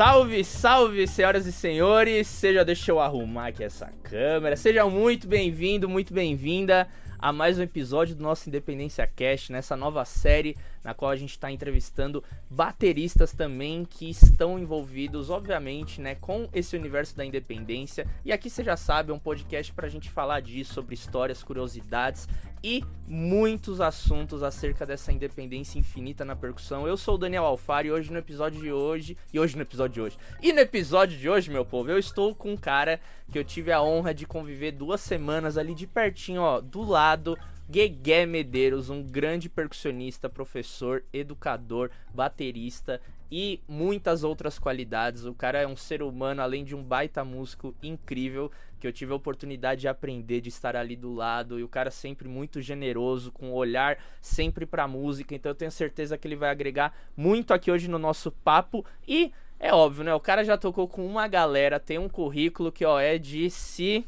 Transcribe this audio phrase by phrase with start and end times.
[0.00, 2.26] Salve, salve, senhoras e senhores!
[2.26, 4.56] Seja, deixa eu arrumar aqui essa câmera.
[4.56, 6.88] Seja muito bem-vindo, muito bem-vinda
[7.18, 11.30] a mais um episódio do nosso Independência Cast, nessa nova série na qual a gente
[11.30, 18.06] está entrevistando bateristas também que estão envolvidos, obviamente, né, com esse universo da independência.
[18.24, 21.42] E aqui você já sabe, é um podcast para a gente falar disso, sobre histórias,
[21.42, 22.28] curiosidades
[22.62, 26.86] e muitos assuntos acerca dessa independência infinita na percussão.
[26.86, 29.94] Eu sou o Daniel Alfaro e hoje no episódio de hoje, e hoje no episódio
[29.94, 33.00] de hoje, e no episódio de hoje, meu povo, eu estou com um cara
[33.32, 37.38] que eu tive a honra de conviver duas semanas ali de pertinho, ó, do lado
[37.70, 45.24] Guegué Medeiros, um grande percussionista, professor, educador, baterista e muitas outras qualidades.
[45.24, 49.12] O cara é um ser humano, além de um baita músico incrível, que eu tive
[49.12, 51.60] a oportunidade de aprender, de estar ali do lado.
[51.60, 55.32] E o cara sempre muito generoso, com um olhar sempre pra música.
[55.32, 58.84] Então eu tenho certeza que ele vai agregar muito aqui hoje no nosso papo.
[59.06, 60.12] E é óbvio, né?
[60.12, 64.04] O cara já tocou com uma galera, tem um currículo que ó, é de se.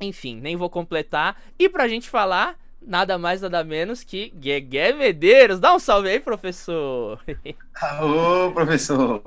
[0.00, 1.42] Enfim, nem vou completar.
[1.58, 5.58] E pra gente falar nada mais, nada menos que Guegué Medeiros.
[5.58, 7.20] Dá um salve aí, professor.
[8.00, 9.22] Ô, professor.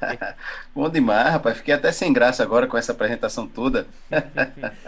[0.74, 1.58] Bom demais, rapaz.
[1.58, 3.86] Fiquei até sem graça agora com essa apresentação toda.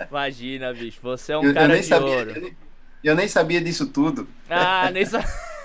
[0.09, 1.01] Imagina, bicho.
[1.03, 2.31] Você é um eu, cara eu de sabia, ouro.
[2.31, 2.57] Eu nem,
[3.03, 4.29] eu nem, sabia disso tudo.
[4.49, 5.29] Ah, nem sabia.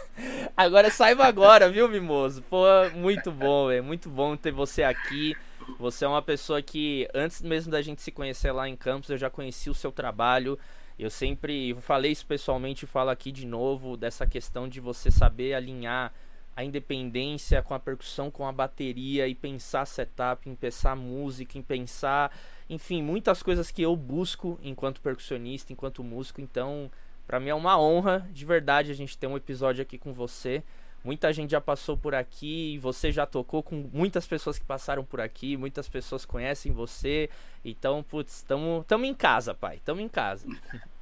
[0.55, 2.43] Agora saiba agora, viu, Mimoso?
[2.43, 5.35] Pô, muito bom, é muito bom ter você aqui.
[5.79, 9.17] Você é uma pessoa que, antes mesmo da gente se conhecer lá em Campos, eu
[9.17, 10.59] já conheci o seu trabalho.
[11.03, 15.53] Eu sempre falei isso pessoalmente e falo aqui de novo dessa questão de você saber
[15.53, 16.13] alinhar
[16.55, 21.61] a independência com a percussão, com a bateria e pensar setup, em pensar música, em
[21.61, 22.33] pensar,
[22.69, 26.39] enfim, muitas coisas que eu busco enquanto percussionista, enquanto músico.
[26.39, 26.89] Então,
[27.27, 30.63] para mim é uma honra de verdade a gente ter um episódio aqui com você.
[31.03, 35.19] Muita gente já passou por aqui, você já tocou com muitas pessoas que passaram por
[35.19, 37.29] aqui, muitas pessoas conhecem você.
[37.65, 40.47] Então, putz, estamos em casa, pai, estamos em casa.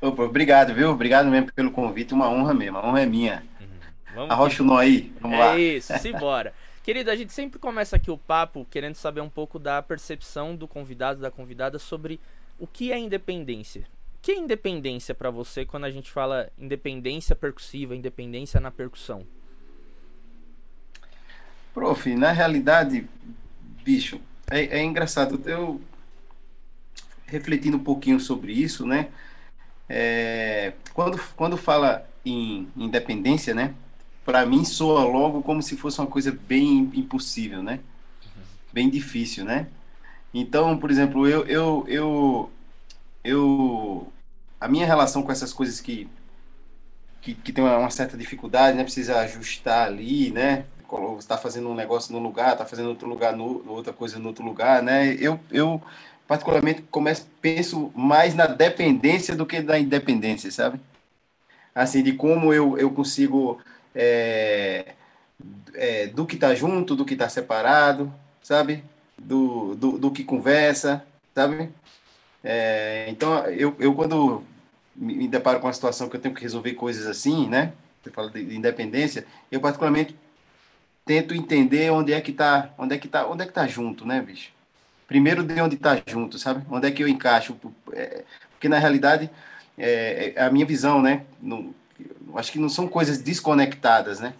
[0.00, 0.90] Opa, obrigado, viu?
[0.90, 3.44] Obrigado mesmo pelo convite, uma honra mesmo, a honra é minha.
[3.60, 3.66] Uhum.
[4.14, 5.56] Vamos Arrocha o nó aí, vamos é lá.
[5.56, 6.54] É isso, simbora.
[6.82, 10.66] Querido, a gente sempre começa aqui o papo querendo saber um pouco da percepção do
[10.66, 12.18] convidado, da convidada sobre
[12.58, 13.82] o que é independência.
[14.14, 19.26] O que é independência para você quando a gente fala independência percussiva, independência na percussão?
[21.72, 23.06] Prof, na realidade,
[23.84, 24.20] bicho,
[24.50, 25.40] é, é engraçado.
[25.46, 25.80] Eu
[27.26, 29.08] refletindo um pouquinho sobre isso, né?
[29.92, 33.74] É, quando, quando fala em independência, né?
[34.24, 37.80] Para mim soa logo como se fosse uma coisa bem impossível, né?
[38.72, 39.66] Bem difícil, né?
[40.32, 42.50] Então, por exemplo, eu, eu, eu
[43.24, 44.12] eu
[44.60, 46.08] a minha relação com essas coisas que
[47.20, 48.84] que, que tem uma, certa dificuldade, né?
[48.84, 50.66] Precisa ajustar ali, né?
[51.18, 54.44] Está fazendo um negócio num lugar, está fazendo outro lugar no, outra coisa no outro
[54.44, 55.14] lugar, né?
[55.18, 55.82] Eu, eu
[56.30, 60.80] particularmente começo penso mais na dependência do que na independência, sabe?
[61.74, 63.60] Assim de como eu, eu consigo
[63.92, 64.94] é,
[65.74, 68.14] é, do que está junto, do que está separado,
[68.44, 68.84] sabe?
[69.18, 71.04] Do, do, do que conversa,
[71.34, 71.68] sabe?
[72.44, 74.44] É, então, eu, eu quando
[74.94, 77.72] me deparo com uma situação que eu tenho que resolver coisas assim, né?
[78.04, 80.14] Você fala de independência, eu particularmente
[81.04, 84.06] tento entender onde é que tá, onde é que tá, onde é que tá junto,
[84.06, 84.59] né, bicho?
[85.10, 86.64] Primeiro de onde tá junto, sabe?
[86.70, 87.56] Onde é que eu encaixo?
[87.92, 88.22] É,
[88.52, 89.28] porque na realidade
[89.76, 91.24] é, é, a minha visão, né?
[91.42, 91.74] Não,
[92.36, 94.34] acho que não são coisas desconectadas, né?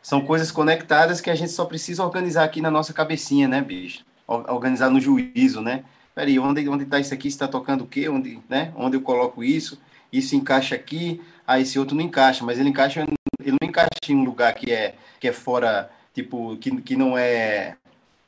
[0.00, 4.04] São coisas conectadas que a gente só precisa organizar aqui na nossa cabecinha, né, bicho?
[4.28, 5.82] Organizar no juízo, né?
[6.14, 7.26] peraí, onde onde está isso aqui?
[7.26, 8.08] Está tocando o quê?
[8.08, 8.72] Onde, né?
[8.76, 9.80] Onde eu coloco isso?
[10.12, 13.00] Isso encaixa aqui, aí esse outro não encaixa, mas ele encaixa,
[13.40, 17.18] ele não encaixa em um lugar que é que é fora, tipo, que, que não
[17.18, 17.76] é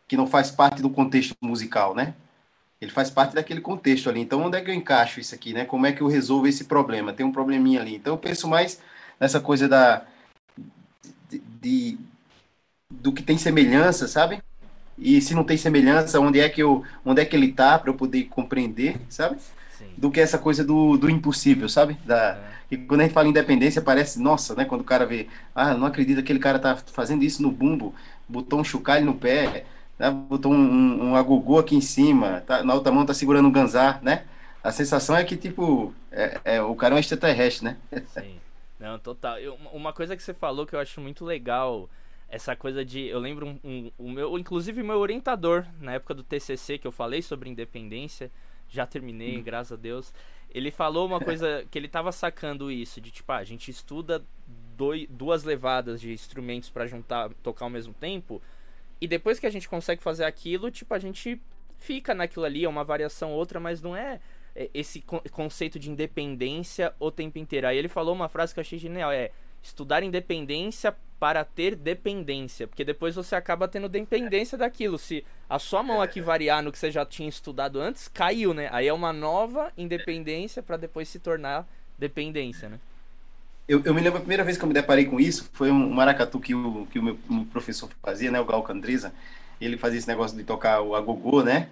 [0.07, 2.15] que não faz parte do contexto musical, né?
[2.81, 4.21] Ele faz parte daquele contexto ali.
[4.21, 5.65] Então, onde é que eu encaixo isso aqui, né?
[5.65, 7.13] Como é que eu resolvo esse problema?
[7.13, 7.97] Tem um probleminha ali.
[7.97, 8.81] Então, eu penso mais
[9.19, 10.05] nessa coisa da
[11.29, 11.99] de, de
[12.91, 14.43] do que tem semelhança, sabe?
[14.99, 17.91] e se não tem semelhança, onde é que eu, onde é que ele tá para
[17.91, 19.37] eu poder compreender, sabe?
[19.77, 19.87] Sim.
[19.97, 21.99] Do que essa coisa do, do impossível, sabe?
[22.05, 22.57] Da, é.
[22.71, 24.65] E quando a gente fala independência, parece, nossa, né?
[24.65, 27.95] Quando o cara vê, ah, não acredito que aquele cara tá fazendo isso no bumbo,
[28.29, 29.65] botou um chocalho no pé,
[29.99, 30.11] né?
[30.11, 33.53] botou um, um, um agogô aqui em cima, tá, na outra mão tá segurando um
[33.53, 34.25] ganzar, né?
[34.63, 37.77] A sensação é que, tipo, é, é, o cara é um extraterrestre, né?
[38.09, 38.41] Sim.
[38.79, 39.39] Não, total.
[39.39, 41.89] Eu, uma coisa que você falou que eu acho muito legal
[42.29, 43.07] essa coisa de.
[43.07, 44.39] Eu lembro um, um, o meu.
[44.39, 48.31] Inclusive meu orientador, na época do TCC, que eu falei sobre independência,
[48.69, 49.43] já terminei, hum.
[49.43, 50.13] graças a Deus.
[50.51, 54.25] Ele falou uma coisa que ele tava sacando isso, de tipo, ah, a gente estuda
[54.77, 58.43] dois, duas levadas de instrumentos para juntar, tocar ao mesmo tempo.
[59.01, 61.41] E depois que a gente consegue fazer aquilo, tipo, a gente
[61.79, 64.21] fica naquilo ali, é uma variação outra, mas não é,
[64.55, 67.67] é esse conceito de independência o tempo inteiro.
[67.67, 69.31] Aí ele falou uma frase que eu achei genial, é
[69.63, 74.99] estudar independência para ter dependência, porque depois você acaba tendo dependência daquilo.
[74.99, 78.69] Se a sua mão aqui variar no que você já tinha estudado antes, caiu, né?
[78.71, 81.67] Aí é uma nova independência para depois se tornar
[81.99, 82.79] dependência, né?
[83.69, 85.91] Eu, eu, me lembro a primeira vez que eu me deparei com isso foi um
[85.91, 87.19] maracatu que o, que o meu
[87.51, 88.41] professor fazia, né?
[88.41, 89.13] O Gal Candriza.
[89.61, 91.69] Ele fazia esse negócio de tocar o agogô, né?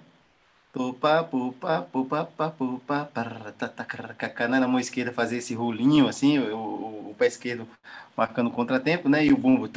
[4.59, 7.69] Na mão esquerda fazer esse rolinho assim, o, o, o pé esquerdo
[8.17, 9.25] marcando o contratempo, né?
[9.25, 9.69] E o bumbo,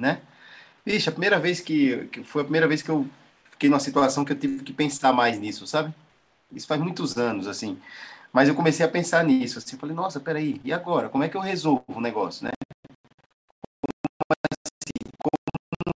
[0.00, 0.22] né?
[0.84, 3.06] Vixe, a primeira vez que, que foi a primeira vez que eu
[3.50, 5.94] fiquei numa situação que eu tive que pensar mais nisso, sabe?
[6.50, 7.78] Isso faz muitos anos, assim.
[8.32, 11.10] Mas eu comecei a pensar nisso, assim, falei, nossa, peraí, e agora?
[11.10, 12.52] Como é que eu resolvo o negócio, né?
[13.78, 15.92] Como, assim, como,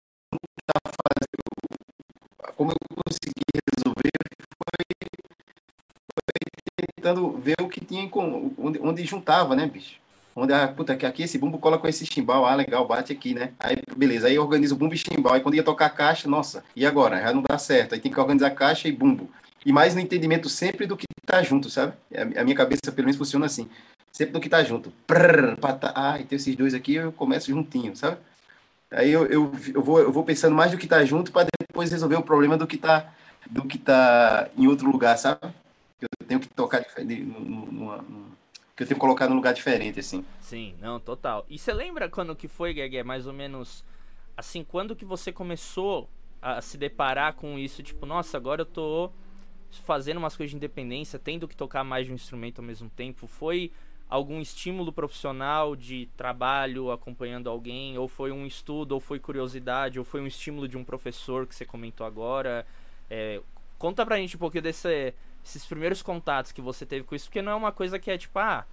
[0.65, 3.43] tá fazendo, como eu consegui
[3.77, 4.09] resolver
[4.63, 4.85] foi,
[6.11, 8.09] foi, tentando ver o que tinha,
[8.57, 10.01] onde, onde juntava, né, bicho?
[10.35, 13.53] Onde, ah, puta, aqui esse bumbo cola com esse chimbal, ah, legal, bate aqui, né?
[13.59, 16.63] Aí, beleza, aí organiza o bumbo e chimbal, aí quando ia tocar a caixa, nossa,
[16.75, 17.21] e agora?
[17.21, 19.29] Já não dá certo, aí tem que organizar caixa e bumbo
[19.65, 21.93] e mais no entendimento sempre do que tá junto, sabe?
[22.15, 23.69] A minha cabeça, pelo menos, funciona assim.
[24.11, 24.93] Sempre do que tá junto.
[25.95, 28.17] Ah, e tem esses dois aqui, eu começo juntinho, sabe?
[28.91, 31.91] Aí eu, eu, eu, vou, eu vou pensando mais do que tá junto para depois
[31.91, 33.11] resolver o problema do que tá,
[33.49, 35.39] do que tá em outro lugar, sabe?
[35.99, 38.05] Eu tenho que tocar diferente, numa,
[38.75, 40.23] que eu tenho que colocar num lugar diferente, assim.
[40.39, 41.43] Sim, não, total.
[41.49, 43.83] E você lembra quando que foi, Guegue, mais ou menos,
[44.37, 46.07] assim, quando que você começou
[46.39, 49.09] a se deparar com isso, tipo, nossa, agora eu tô
[49.81, 53.27] fazendo umas coisas de independência, tendo que tocar mais de um instrumento ao mesmo tempo?
[53.27, 53.71] Foi
[54.09, 57.97] algum estímulo profissional de trabalho acompanhando alguém?
[57.97, 61.55] Ou foi um estudo, ou foi curiosidade, ou foi um estímulo de um professor que
[61.55, 62.65] você comentou agora?
[63.09, 63.41] É,
[63.77, 67.41] conta pra gente um pouquinho desse, desses primeiros contatos que você teve com isso, porque
[67.41, 68.65] não é uma coisa que é tipo, ah,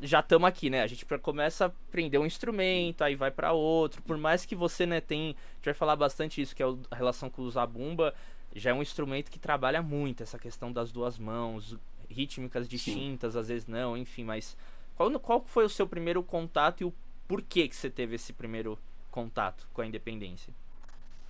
[0.00, 0.82] já estamos aqui, né?
[0.82, 4.02] A gente começa a aprender um instrumento, aí vai para outro.
[4.02, 5.30] Por mais que você, né, tem.
[5.30, 8.14] A gente vai falar bastante isso, que é a relação com o Zabumba
[8.58, 11.76] já é um instrumento que trabalha muito essa questão das duas mãos,
[12.08, 13.38] rítmicas distintas, Sim.
[13.38, 14.56] às vezes não, enfim, mas
[14.96, 16.92] qual, qual foi o seu primeiro contato e o
[17.28, 18.78] porquê que você teve esse primeiro
[19.10, 20.52] contato com a independência?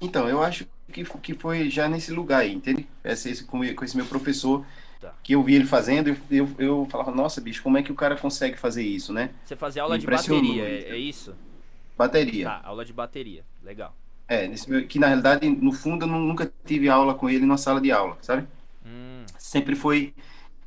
[0.00, 2.87] Então, eu acho que, que foi já nesse lugar aí, entende?
[3.02, 4.64] Esse, esse, com, com esse meu professor,
[5.00, 5.14] tá.
[5.23, 7.94] que eu vi ele fazendo, eu, eu, eu, falava, nossa, bicho, como é que o
[7.94, 9.31] cara consegue fazer isso, né?
[9.44, 11.34] Você fazia aula de bateria, é, é, isso?
[11.96, 12.44] Bateria.
[12.44, 13.94] Tá, aula de bateria, legal.
[14.28, 17.56] É, nesse meu, que na realidade, no fundo, eu nunca tive aula com ele na
[17.56, 18.46] sala de aula, sabe?
[18.84, 19.25] Hum.
[19.38, 20.12] Sempre foi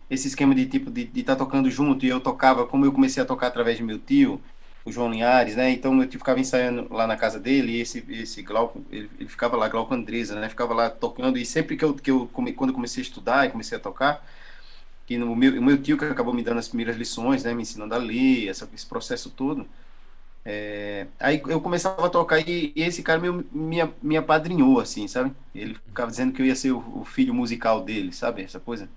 [0.10, 3.22] esse esquema de tipo de estar tá tocando junto e eu tocava, como eu comecei
[3.22, 4.42] a tocar através de meu tio,
[4.86, 5.72] o João Linhares, né?
[5.72, 9.56] Então tio ficava ensaiando lá na casa dele e esse esse Glauco, ele, ele ficava
[9.56, 10.50] lá Glauco Andresa, né?
[10.50, 13.52] Ficava lá tocando e sempre que eu que eu quando eu comecei a estudar e
[13.52, 14.26] comecei a tocar,
[15.06, 17.54] que no meu o meu tio que acabou me dando as primeiras lições, né?
[17.54, 19.68] Me ensinando a ler, essa, esse processo todo.
[20.52, 25.08] É, aí eu começava a tocar e, e esse cara me, me, me apadrinhou, assim,
[25.08, 25.32] sabe?
[25.54, 28.42] Ele ficava dizendo que eu ia ser o, o filho musical dele, sabe?
[28.42, 28.90] Essa coisa.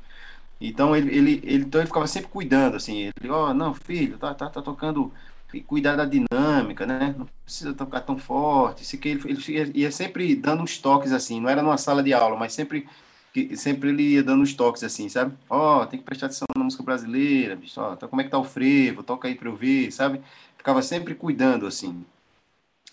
[0.60, 3.12] Então ele, ele, ele, então ele ficava sempre cuidando, assim.
[3.20, 5.12] Ele, ó, oh, não, filho, tá, tá, tá tocando,
[5.66, 7.14] cuidar da dinâmica, né?
[7.18, 8.82] Não precisa tocar tão forte.
[8.82, 11.38] Isso que ele, ele ia sempre dando uns toques, assim.
[11.38, 12.86] Não era numa sala de aula, mas sempre
[13.56, 15.34] sempre ele ia dando uns toques assim, sabe?
[15.48, 17.80] Ó, oh, tem que prestar atenção na música brasileira, bicho.
[17.80, 19.02] Ó, tá, como é que tá o frevo?
[19.02, 20.20] Toca aí pra eu ver, sabe?
[20.62, 22.04] Ficava sempre cuidando, assim.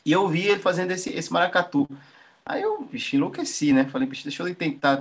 [0.03, 1.87] E eu vi ele fazendo esse, esse maracatu.
[2.43, 3.85] Aí eu, bicho, enlouqueci, né?
[3.85, 4.99] Falei, bicho, deixa eu tentar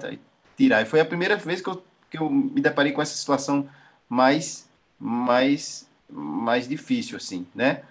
[0.55, 0.83] tirar.
[0.83, 3.67] E foi a primeira vez que eu, que eu me deparei com essa situação
[4.07, 4.69] mais,
[5.01, 7.83] mais, mais difícil, assim, né?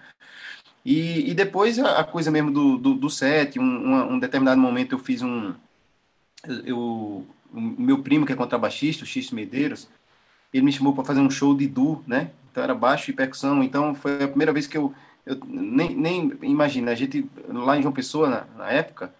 [0.84, 4.92] E, e depois a, coisa mesmo do, do, do set, um, um, um, determinado momento
[4.94, 5.54] eu fiz um.
[6.64, 9.88] Eu, o meu primo, que é contrabaixista, o X Medeiros,
[10.52, 12.30] ele me chamou para fazer um show de Du, né?
[12.58, 13.62] Então era baixo e percussão.
[13.62, 14.92] Então foi a primeira vez que eu,
[15.24, 19.14] eu nem, nem imagina, a gente lá em João Pessoa na, na época,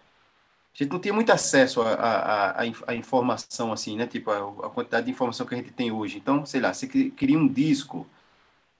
[0.75, 4.05] a gente não tinha muito acesso a informação assim, né?
[4.07, 6.17] Tipo a, a, quantidade de informação que a gente tem hoje.
[6.17, 8.05] Então, sei lá, você queria um disco,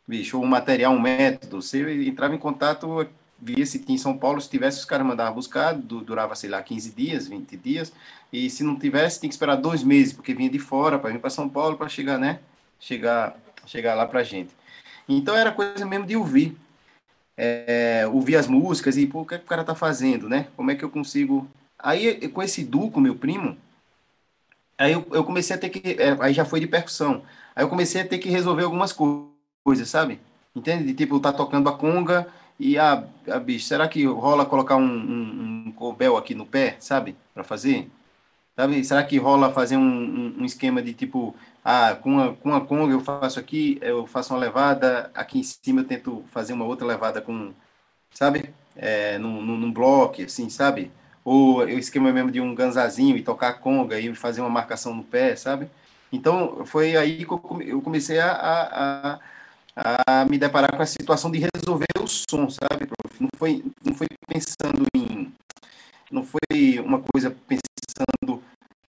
[0.05, 3.07] bicho, ou um material, um método, você entrava em contato
[3.41, 6.61] via se tinha em São Paulo, se tivesse, os caras mandavam buscar, durava, sei lá,
[6.61, 7.93] 15 dias, 20 dias,
[8.33, 11.19] e se não tivesse, tinha que esperar dois meses, porque vinha de fora para vir
[11.19, 12.41] para São Paulo para chegar, né?
[12.77, 13.39] Chegar
[13.69, 14.53] chegar lá pra gente.
[15.07, 16.57] Então era coisa mesmo de ouvir.
[17.37, 20.47] É, ouvir as músicas e, pô, o que, é que o cara tá fazendo, né?
[20.57, 21.47] Como é que eu consigo.
[21.77, 23.57] Aí, com esse Duco, meu primo,
[24.77, 26.01] aí eu, eu comecei a ter que.
[26.01, 27.23] É, aí já foi de percussão.
[27.55, 30.19] Aí eu comecei a ter que resolver algumas coisas, sabe?
[30.55, 30.83] Entende?
[30.85, 32.27] De tipo, tá tocando a conga
[32.59, 36.75] E, ah, ah bicho, será que rola colocar um, um, um cobel aqui no pé,
[36.79, 37.15] sabe?
[37.33, 37.89] Para fazer?
[38.59, 38.83] Sabe?
[38.83, 42.61] Será que rola fazer um, um, um, esquema de tipo, ah, com a, com a
[42.65, 46.65] conga eu faço aqui, eu faço uma levada, aqui em cima eu tento fazer uma
[46.65, 47.53] outra levada com,
[48.11, 48.53] sabe?
[48.75, 50.91] É, num, num, num bloco, assim, sabe?
[51.23, 54.93] Ou o esquema mesmo de um ganzazinho e tocar a conga e fazer uma marcação
[54.95, 55.69] no pé, sabe?
[56.11, 59.19] Então, foi aí que eu comecei a, a,
[59.75, 63.21] a, a me deparar com a situação de resolver o som, sabe, prof?
[63.21, 65.31] Não foi, não foi pensando em...
[66.11, 68.41] Não foi uma coisa pensando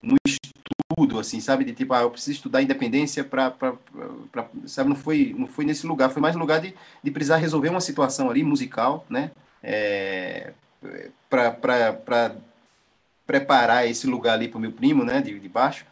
[0.02, 0.79] no estudo,
[1.18, 1.64] assim, sabe?
[1.64, 3.54] De tipo, ah, eu preciso estudar independência para,
[4.66, 4.88] sabe?
[4.88, 8.30] Não foi, não foi nesse lugar, foi mais lugar de, de precisar resolver uma situação
[8.30, 9.30] ali musical, né?
[9.62, 10.52] É,
[11.28, 12.34] para
[13.26, 15.20] preparar esse lugar ali para o meu primo, né?
[15.20, 15.86] De, de baixo,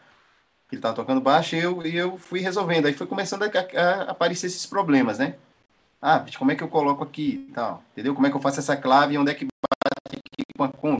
[0.70, 2.86] ele estava tocando baixo e eu, e eu fui resolvendo.
[2.86, 5.34] Aí foi começando a, a, aparecer esses problemas, né?
[6.00, 7.82] Ah, como é que eu coloco aqui tal?
[7.92, 8.14] Entendeu?
[8.14, 10.98] Como é que eu faço essa clave onde é que bate aqui com a conga?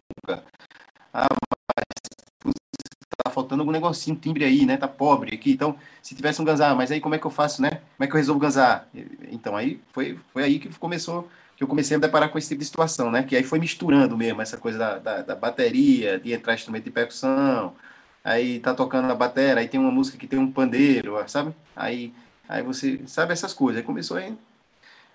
[3.25, 4.77] Tá faltando algum negocinho, timbre aí, né?
[4.77, 5.53] Tá pobre aqui.
[5.53, 7.71] Então, se tivesse um ganzar, mas aí como é que eu faço, né?
[7.71, 8.89] Como é que eu resolvo ganzar?
[9.31, 12.49] Então, aí foi, foi aí que começou, que eu comecei a me deparar com esse
[12.49, 13.23] tipo de situação, né?
[13.25, 16.91] Que aí foi misturando mesmo essa coisa da, da, da bateria, de entrar instrumento de
[16.91, 17.75] percussão,
[18.23, 21.55] aí tá tocando a bateria, aí tem uma música que tem um pandeiro, sabe?
[21.75, 22.13] Aí,
[22.49, 23.81] aí você sabe essas coisas.
[23.81, 24.23] Aí começou a,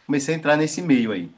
[0.06, 1.30] comecei a entrar nesse meio aí.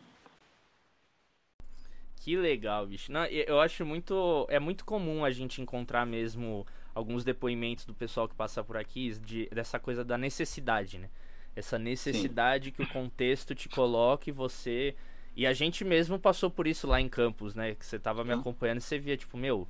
[2.26, 3.12] Que legal, bicho.
[3.12, 4.48] Não, eu acho muito.
[4.50, 6.66] É muito comum a gente encontrar mesmo
[6.96, 11.08] alguns depoimentos do pessoal que passa por aqui de, dessa coisa da necessidade, né?
[11.56, 12.72] Essa necessidade Sim.
[12.72, 14.96] que o contexto te coloca e você.
[15.36, 17.76] E a gente mesmo passou por isso lá em Campos, né?
[17.76, 19.68] Que você tava me acompanhando e você via, tipo, meu,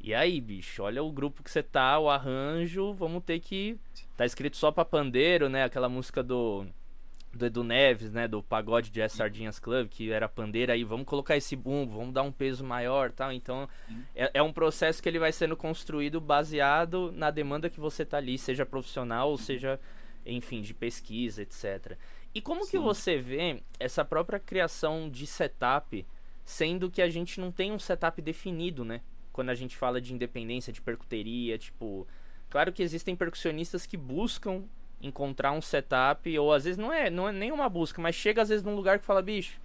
[0.00, 3.78] e aí, bicho, olha o grupo que você tá, o arranjo, vamos ter que.
[4.16, 5.62] Tá escrito só pra pandeiro, né?
[5.62, 6.66] Aquela música do.
[7.34, 8.28] Do Edu Neves, né?
[8.28, 12.14] Do pagode de S Sardinhas Club, que era pandeira aí, vamos colocar esse bumbo, vamos
[12.14, 13.32] dar um peso maior tal.
[13.32, 13.68] Então,
[14.14, 18.18] é, é, um processo que ele vai sendo construído baseado na demanda que você tá
[18.18, 19.80] ali, seja profissional ou seja,
[20.24, 21.96] enfim, de pesquisa, etc.
[22.34, 22.70] E como Sim.
[22.72, 26.06] que você vê essa própria criação de setup,
[26.44, 29.00] sendo que a gente não tem um setup definido, né?
[29.34, 32.06] quando a gente fala de independência, de percuteria, tipo.
[32.48, 34.62] Claro que existem percussionistas que buscam
[35.06, 38.48] encontrar um setup, ou às vezes não é, não é nenhuma busca, mas chega às
[38.48, 39.60] vezes num lugar que fala, bicho,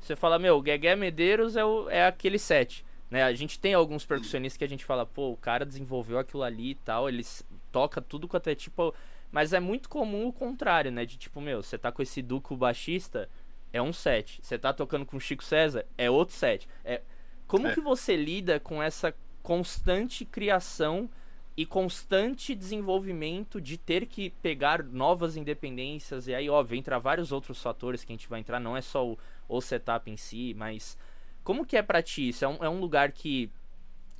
[0.00, 2.84] você fala, meu, Guegué Medeiros é, o, é aquele set.
[3.10, 3.22] Né?
[3.22, 6.70] A gente tem alguns percussionistas que a gente fala, pô, o cara desenvolveu aquilo ali
[6.70, 7.24] e tal, ele
[7.70, 8.94] toca tudo com até tipo.
[9.30, 11.06] Mas é muito comum o contrário, né?
[11.06, 13.28] De tipo, meu, você tá com esse Duco baixista,
[13.72, 14.40] é um set.
[14.42, 16.68] Você tá tocando com o Chico César, é outro set.
[16.84, 17.00] É,
[17.46, 17.74] como é.
[17.74, 21.08] que você lida com essa constante criação
[21.56, 27.60] e constante desenvolvimento de ter que pegar novas independências e aí, óbvio, entra vários outros
[27.62, 29.18] fatores que a gente vai entrar, não é só o,
[29.48, 30.96] o setup em si, mas
[31.44, 32.44] como que é pra ti isso?
[32.44, 33.50] É um, é um lugar que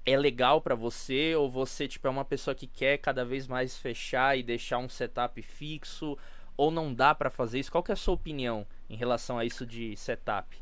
[0.05, 3.79] é legal para você ou você tipo é uma pessoa que quer cada vez mais
[3.79, 6.19] fechar e deixar um setup fixo
[6.57, 7.73] ou não dá para fazer isso?
[7.73, 10.57] Qual que é a sua opinião em relação a isso de setup?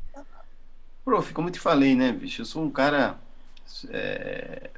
[1.03, 3.19] Prof, como eu te falei, né, bicho, eu sou um cara.
[3.89, 4.69] É,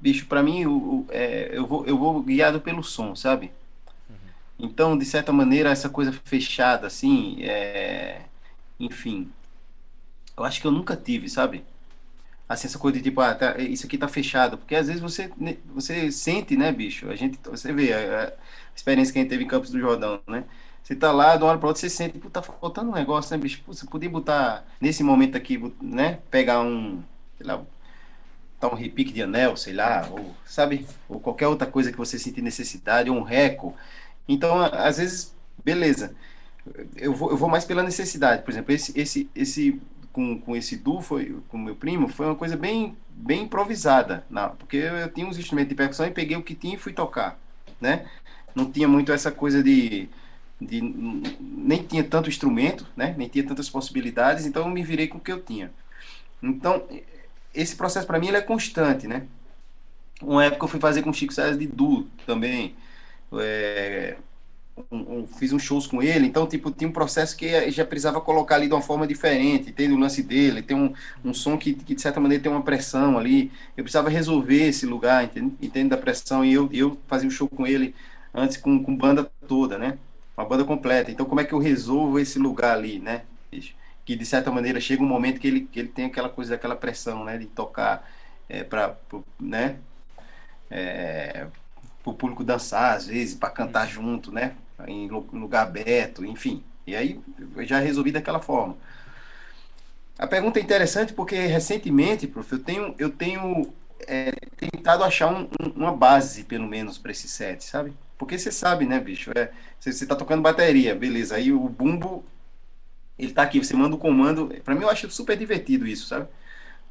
[0.00, 3.52] bicho, para mim, eu, é, eu, vou, eu vou guiado pelo som, sabe?
[4.08, 4.16] Uhum.
[4.58, 8.22] Então, de certa maneira, essa coisa fechada, assim, é,
[8.78, 9.30] enfim,
[10.36, 11.64] eu acho que eu nunca tive, sabe?
[12.48, 15.30] Assim, essa coisa de tipo, ah, tá, isso aqui tá fechado, porque às vezes você,
[15.36, 17.08] né, você sente, né, bicho?
[17.10, 18.32] A gente, você vê a, a
[18.74, 20.44] experiência que a gente teve em Campos do Jordão, né?
[20.82, 23.36] Você tá lá, de uma hora para outra, você sente, puta, tá faltando um negócio,
[23.36, 23.60] né, bicho?
[23.66, 26.20] Você podia botar, nesse momento aqui, né?
[26.30, 27.02] Pegar um,
[27.36, 27.60] sei lá,
[28.60, 30.86] dar um repique de anel, sei lá, ou, sabe?
[31.08, 33.74] Ou qualquer outra coisa que você sentir necessidade, ou um reco.
[34.28, 35.34] Então, às vezes,
[35.64, 36.14] beleza.
[36.96, 38.42] Eu vou, eu vou mais pela necessidade.
[38.42, 39.80] Por exemplo, esse, esse, esse
[40.12, 44.24] com, com esse Du, foi, com meu primo, foi uma coisa bem, bem improvisada.
[44.30, 46.92] Não, porque eu tinha uns instrumentos de percussão e peguei o que tinha e fui
[46.92, 47.38] tocar,
[47.80, 48.06] né?
[48.54, 50.08] Não tinha muito essa coisa de
[50.60, 50.80] de,
[51.40, 53.14] nem tinha tanto instrumento, né?
[53.16, 55.70] nem tinha tantas possibilidades, então eu me virei com o que eu tinha.
[56.42, 56.82] Então,
[57.56, 59.24] esse processo para mim ele é constante, né?
[60.22, 62.74] Uma época eu fui fazer com o Chico César de Du também,
[63.34, 64.16] é,
[64.90, 68.20] um, um, fiz uns shows com ele, então tipo, tinha um processo que já precisava
[68.20, 70.92] colocar ali de uma forma diferente, tem o lance dele, tem um,
[71.24, 74.86] um som que, que de certa maneira tem uma pressão ali, eu precisava resolver esse
[74.86, 77.94] lugar, entende, entende da pressão, e eu, eu fazia um show com ele
[78.34, 79.98] antes com, com banda toda, né?
[80.36, 81.10] uma banda completa.
[81.10, 83.22] Então, como é que eu resolvo esse lugar ali, né?
[84.06, 86.76] Que de certa maneira chega um momento que ele, que ele tem aquela coisa, aquela
[86.76, 87.36] pressão, né?
[87.36, 88.08] De tocar
[88.48, 88.96] é, para,
[89.38, 89.76] né?
[90.70, 91.46] É,
[92.02, 94.54] para o público dançar, às vezes, para cantar junto, né?
[94.86, 96.64] Em lugar aberto, enfim.
[96.86, 97.20] E aí
[97.54, 98.76] eu já resolvi daquela forma.
[100.18, 103.72] A pergunta é interessante porque recentemente, prof, eu tenho, eu tenho
[104.06, 107.92] é, tentado achar um, um, uma base, pelo menos, para esse set, sabe?
[108.16, 109.30] Porque você sabe, né, bicho?
[109.36, 111.36] É, você, você tá tocando bateria, beleza.
[111.36, 112.24] Aí o bumbo,
[113.18, 114.52] ele tá aqui, você manda o comando.
[114.64, 116.26] Para mim, eu acho super divertido isso, sabe?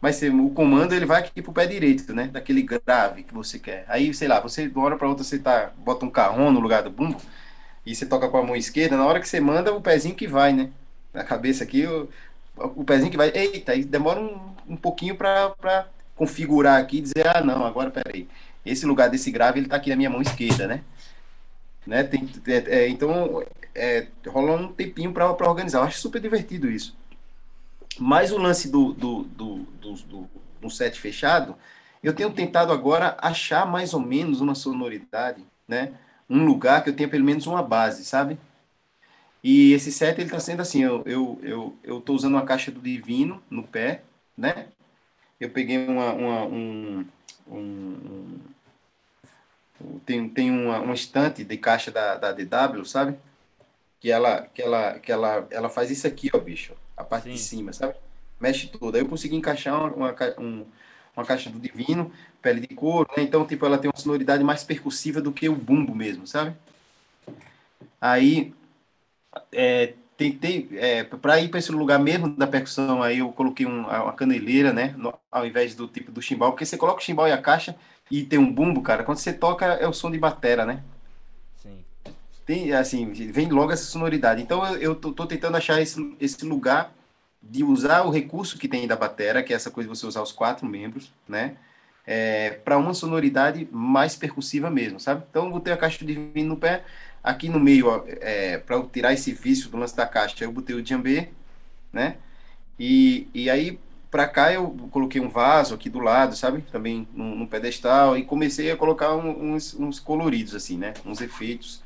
[0.02, 2.28] Mas o comando, ele vai aqui pro pé direito, né?
[2.28, 3.86] Daquele grave que você quer.
[3.88, 6.60] Aí, sei lá, você, de uma hora para outra, você tá, bota um carrão no
[6.60, 7.20] lugar do bumbo
[7.86, 8.98] e você toca com a mão esquerda.
[8.98, 10.70] Na hora que você manda, o pezinho que vai, né?
[11.14, 12.10] Na cabeça aqui, o,
[12.58, 13.32] o pezinho que vai.
[13.34, 18.28] Eita, aí demora um, um pouquinho para configurar aqui e dizer, ah, não, agora peraí.
[18.66, 20.82] Esse lugar desse grave, ele tá aqui na minha mão esquerda, né?
[21.86, 22.04] né?
[22.04, 23.44] Tem, é, é, então,
[23.76, 25.80] é, um tempinho para organizar.
[25.80, 26.96] Eu acho super divertido isso.
[28.00, 30.30] Mas o lance do, do, do, do, do,
[30.62, 31.56] do set fechado,
[32.02, 35.94] eu tenho tentado agora achar mais ou menos uma sonoridade, né?
[36.30, 38.38] Um lugar que eu tenha pelo menos uma base, sabe?
[39.44, 42.72] E esse set ele está sendo assim, eu, eu, eu, eu tô usando uma caixa
[42.72, 44.02] do Divino no pé,
[44.36, 44.68] né?
[45.40, 47.06] Eu peguei uma, uma um,
[47.48, 48.40] um,
[49.80, 53.18] um, tem, tem uma, uma estante de caixa da, da DW, sabe?
[54.00, 57.34] Que ela, que ela, que ela, ela faz isso aqui, ó, bicho, a parte Sim.
[57.34, 57.96] de cima, sabe?
[58.40, 58.98] Mexe toda.
[58.98, 60.66] Aí eu consegui encaixar uma, uma, um,
[61.16, 62.12] uma caixa do Divino,
[62.42, 63.24] pele de couro, né?
[63.24, 66.56] Então, tipo, ela tem uma sonoridade mais percussiva do que o bumbo mesmo, sabe?
[68.00, 68.54] Aí
[69.52, 73.82] é, tentei, é, para ir para esse lugar mesmo da percussão, aí eu coloquei um,
[73.82, 77.28] uma caneleira, né, no, ao invés do tipo do chimbal, porque você coloca o chimbal
[77.28, 77.76] e a caixa
[78.10, 80.84] e tem um bumbo, cara, quando você toca é o som de batera, né?
[82.46, 84.42] Tem, assim, vem logo essa sonoridade.
[84.42, 86.94] Então eu, eu tô, tô, tentando achar esse, esse lugar
[87.42, 90.22] de usar o recurso que tem da batera, que é essa coisa de você usar
[90.22, 91.58] os quatro membros, né?
[92.08, 95.24] É, para uma sonoridade mais percussiva mesmo, sabe?
[95.30, 96.84] Então eu botei a caixa de vinho no pé,
[97.26, 100.82] Aqui no meio, é, para tirar esse vício do lance da caixa, eu botei o
[100.84, 101.28] djembe,
[101.92, 102.18] né?
[102.80, 103.80] E, e aí,
[104.12, 106.62] para cá, eu coloquei um vaso aqui do lado, sabe?
[106.72, 110.94] Também no, pedestal, e comecei a colocar um, uns, uns, coloridos, assim, né?
[111.04, 111.82] Uns efeitos,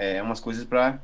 [0.00, 0.98] é, umas coisas para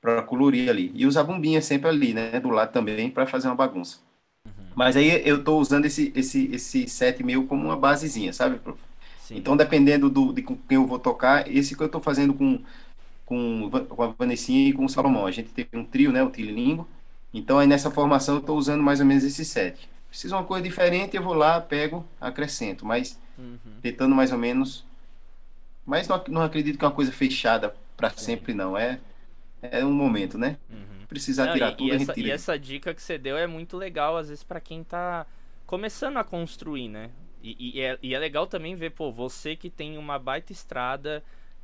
[0.00, 0.92] para colorir ali.
[0.94, 2.38] E usar bombinha sempre ali, né?
[2.38, 3.98] Do lado também, para fazer uma bagunça.
[4.46, 4.52] Uhum.
[4.74, 8.78] Mas aí eu estou usando esse, esse, esse set meu como uma basezinha, sabe, prof?
[9.20, 9.36] Sim.
[9.36, 12.60] Então, dependendo do, de com quem eu vou tocar, esse que eu estou fazendo com
[13.26, 15.26] com, com a Vanessinha e com o Salomão.
[15.26, 16.88] A gente teve um trio, né, o Tililingo.
[17.34, 19.88] Então, aí nessa formação eu estou usando mais ou menos esse set.
[20.08, 23.58] Precisa uma coisa diferente, eu vou lá, pego, acrescento, mas uhum.
[23.82, 24.86] tentando mais ou menos.
[25.84, 28.78] Mas não, não acredito que é uma coisa fechada para sempre, não.
[28.78, 28.98] É,
[29.60, 30.56] é um momento, né?
[30.70, 31.04] Uhum.
[31.08, 33.76] Precisar não, tirar e, tudo, e essa, e essa dica que você deu é muito
[33.76, 35.26] legal, às vezes, para quem tá
[35.66, 37.10] começando a construir, né?
[37.42, 41.22] E, e, é, e é legal também ver, pô, você que tem uma baita estrada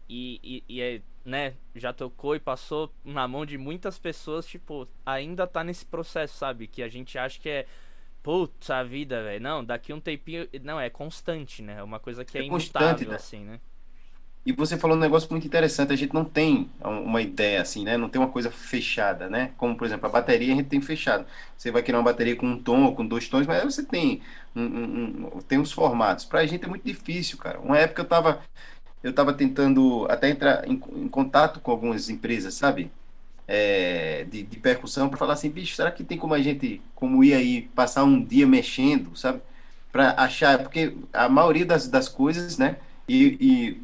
[0.08, 4.86] e, e, e é né, já tocou e passou na mão de muitas pessoas, tipo,
[5.06, 6.66] ainda tá nesse processo, sabe?
[6.66, 7.66] Que a gente acha que é.
[8.22, 9.42] Putz, a vida, velho.
[9.42, 10.48] Não, daqui um tempinho.
[10.62, 11.76] Não, é constante, né?
[11.78, 13.16] É uma coisa que é, é imutável, né?
[13.16, 13.60] assim, né?
[14.46, 17.96] E você falou um negócio muito interessante, a gente não tem uma ideia assim, né?
[17.96, 19.52] Não tem uma coisa fechada, né?
[19.56, 21.24] Como, por exemplo, a bateria a gente tem fechado.
[21.56, 24.20] Você vai criar uma bateria com um tom ou com dois tons, mas você tem,
[24.54, 26.26] um, um, um, tem uns formatos.
[26.26, 27.58] Pra gente é muito difícil, cara.
[27.58, 28.42] Uma época eu tava
[29.04, 32.90] eu estava tentando até entrar em, em, contato com algumas empresas, sabe?
[33.46, 37.22] É, de, de, percussão, para falar assim, bicho, será que tem como a gente, como
[37.22, 39.42] ir aí, passar um dia mexendo, sabe?
[39.92, 42.76] Para achar, porque a maioria das, das coisas, né?
[43.06, 43.82] E, e,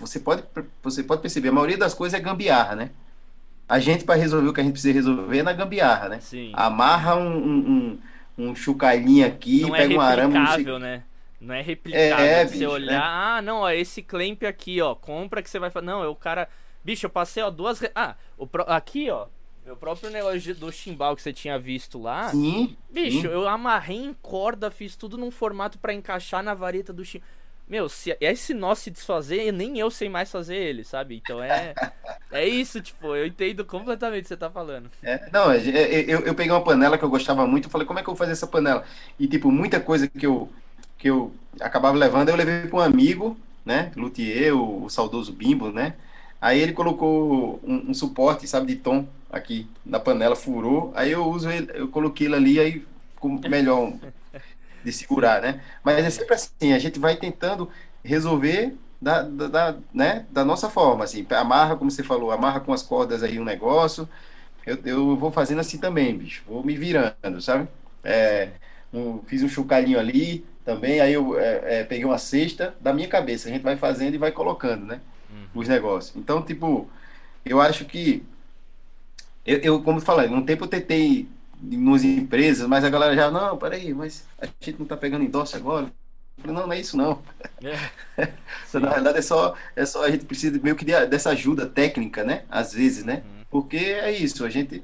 [0.00, 0.42] você, pode,
[0.82, 2.90] você pode perceber, a maioria das coisas é gambiarra, né?
[3.68, 6.20] A gente, para resolver o que a gente precisa resolver, é na gambiarra, né?
[6.20, 6.50] Sim.
[6.54, 7.98] Amarra um, um,
[8.36, 10.34] um, um aqui, Não é pega é um arame.
[10.64, 11.04] Não né?
[11.40, 12.24] Não é replicável.
[12.24, 13.00] É, você bicho, olhar, né?
[13.00, 15.86] ah, não, ó, esse clamp aqui, ó, compra que você vai fazer.
[15.86, 16.48] Não, é o cara.
[16.84, 17.80] Bicho, eu passei, ó, duas.
[17.94, 18.64] Ah, o pro...
[18.66, 19.26] aqui, ó.
[19.64, 22.30] Meu próprio negócio do chimbal que você tinha visto lá.
[22.30, 22.76] Sim.
[22.90, 23.26] Bicho, sim.
[23.26, 27.28] eu amarrei em corda, fiz tudo num formato para encaixar na vareta do chimbal.
[27.70, 31.14] Meu, se esse nó se desfazer, nem eu sei mais fazer ele, sabe?
[31.16, 31.72] Então é.
[32.32, 34.90] é isso, tipo, eu entendo completamente o que você tá falando.
[35.00, 38.00] É, não, é, é, eu, eu peguei uma panela que eu gostava muito, falei, como
[38.00, 38.82] é que eu vou fazer essa panela?
[39.16, 40.50] E, tipo, muita coisa que eu
[40.98, 45.72] que eu acabava levando, eu levei para um amigo, né, luthier, o, o, saudoso Bimbo,
[45.72, 45.94] né,
[46.38, 51.24] aí ele colocou um, um, suporte, sabe, de tom aqui na panela, furou, aí eu
[51.26, 53.94] uso ele, eu coloquei ele ali, aí ficou melhor
[54.84, 57.68] de segurar, né, mas é sempre assim, a gente vai tentando
[58.04, 62.72] resolver da, da, da, né, da nossa forma, assim, amarra, como você falou, amarra com
[62.72, 64.08] as cordas aí um negócio,
[64.66, 67.68] eu, eu vou fazendo assim também, bicho, vou me virando, sabe,
[68.04, 68.50] é,
[68.92, 71.00] um, fiz um chocalhinho ali, também.
[71.00, 73.48] Aí eu é, é, peguei uma cesta da minha cabeça.
[73.48, 75.00] A gente vai fazendo e vai colocando, né?
[75.30, 75.60] Uhum.
[75.60, 76.16] Os negócios.
[76.16, 76.88] Então, tipo,
[77.44, 78.22] eu acho que.
[79.44, 81.28] Eu, eu como eu falei, um tempo eu tentei
[81.62, 85.56] nas empresas, mas a galera já, não, peraí, mas a gente não tá pegando endosso
[85.56, 85.86] agora.
[85.86, 87.22] Eu falei, não, não é isso não.
[87.62, 88.30] É.
[88.78, 92.24] Na verdade é só, é só a gente precisa meio que de, dessa ajuda técnica,
[92.24, 92.44] né?
[92.48, 93.22] Às vezes, né?
[93.24, 93.44] Uhum.
[93.50, 94.82] Porque é isso, a gente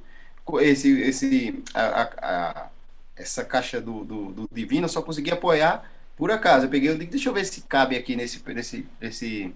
[0.61, 2.69] esse, esse, a, a,
[3.17, 6.67] essa caixa do, do, do, Divino eu só consegui apoiar por acaso.
[6.67, 9.55] Eu peguei, eu digo, deixa eu ver se cabe aqui nesse, nesse, nesse,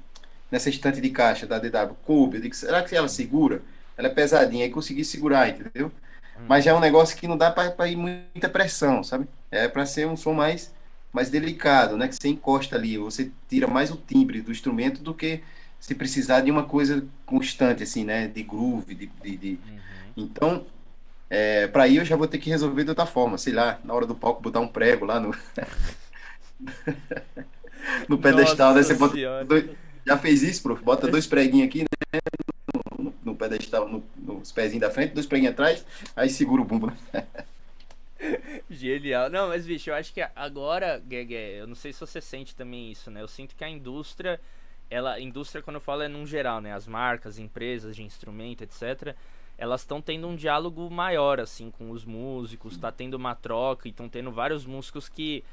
[0.51, 1.95] nessa estante de caixa da DW.
[2.05, 3.63] Coube, eu digo, será que ela segura?
[3.97, 5.93] Ela é pesadinha, aí consegui segurar, entendeu?
[6.49, 9.27] Mas já é um negócio que não dá para ir muita pressão, sabe?
[9.51, 10.73] É para ser um som mais,
[11.13, 12.09] mais delicado, né?
[12.09, 15.43] Que você encosta ali, você tira mais o timbre do instrumento do que
[15.79, 18.29] se precisar de uma coisa constante, assim, né?
[18.29, 19.49] De groove, de, de, de...
[19.51, 19.79] Uhum.
[20.17, 20.67] Então,
[21.29, 23.95] é, para ir eu já vou ter que resolver de outra forma, sei lá, na
[23.95, 25.35] hora do palco botar um prego lá no
[28.09, 28.83] no pedestal, né?
[28.83, 29.71] Você bota dois...
[30.05, 30.83] já fez isso, prof?
[30.83, 32.21] Bota dois preguinhos aqui, né?
[33.49, 36.87] Pedestal, no, nos pezinhos da frente, dois preguinhos atrás, aí segura o bumbo.
[36.87, 37.27] Né?
[38.71, 39.31] Genial.
[39.31, 42.93] Não, mas bicho, eu acho que agora, Guegue, eu não sei se você sente também
[42.93, 43.23] isso, né?
[43.23, 44.41] Eu sinto que a indústria,
[44.89, 46.75] ela, indústria quando eu falo é num geral, né?
[46.75, 49.17] As marcas, empresas de instrumento, etc
[49.61, 53.91] elas estão tendo um diálogo maior assim com os músicos, tá tendo uma troca e
[53.91, 55.45] estão tendo vários músicos que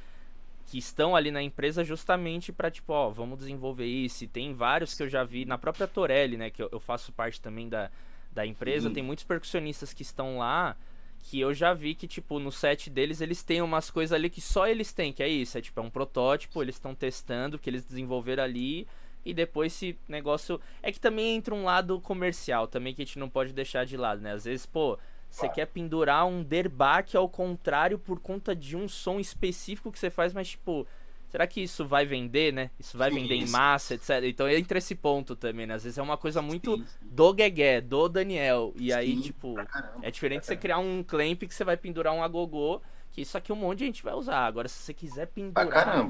[0.67, 4.23] que estão ali na empresa justamente para tipo, ó, vamos desenvolver isso.
[4.23, 7.11] E tem vários que eu já vi na própria Torelli, né, que eu, eu faço
[7.11, 7.89] parte também da,
[8.31, 8.93] da empresa, uhum.
[8.93, 10.77] tem muitos percussionistas que estão lá
[11.19, 14.39] que eu já vi que, tipo, no set deles eles têm umas coisas ali que
[14.39, 17.69] só eles têm, que é isso, é tipo, é um protótipo, eles estão testando, que
[17.69, 18.87] eles desenvolveram ali
[19.25, 20.59] e depois esse negócio.
[20.81, 23.97] É que também entra um lado comercial também que a gente não pode deixar de
[23.97, 24.31] lado, né?
[24.31, 24.97] Às vezes, pô,
[25.29, 30.09] você quer pendurar um derbaque ao contrário por conta de um som específico que você
[30.09, 30.87] faz, mas tipo.
[31.29, 32.71] Será que isso vai vender, né?
[32.79, 34.23] Isso vai vender em massa, etc.
[34.23, 35.73] Então entra esse ponto também, né?
[35.73, 38.73] Às vezes é uma coisa muito do Guegué, do Daniel.
[38.77, 42.23] E aí, tipo, caramba, é diferente você criar um clamp que você vai pendurar um
[42.23, 44.45] agogô, que isso aqui um monte de gente vai usar.
[44.45, 46.07] Agora, se você quiser pendurar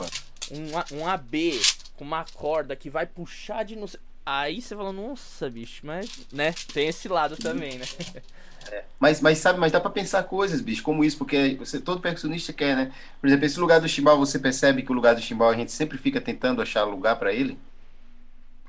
[0.51, 1.59] um, um AB
[1.95, 3.99] com uma corda que vai puxar de não sei.
[4.29, 6.53] Aí você fala, nossa, bicho, mas, né?
[6.73, 7.85] Tem esse lado também, né?
[8.69, 12.01] É, mas, mas sabe, mas dá para pensar coisas, bicho, como isso, porque você, todo
[12.01, 12.91] percussionista quer, né?
[13.21, 15.71] Por exemplo, esse lugar do chimbal, você percebe que o lugar do chimbal a gente
[15.71, 17.57] sempre fica tentando achar lugar para ele?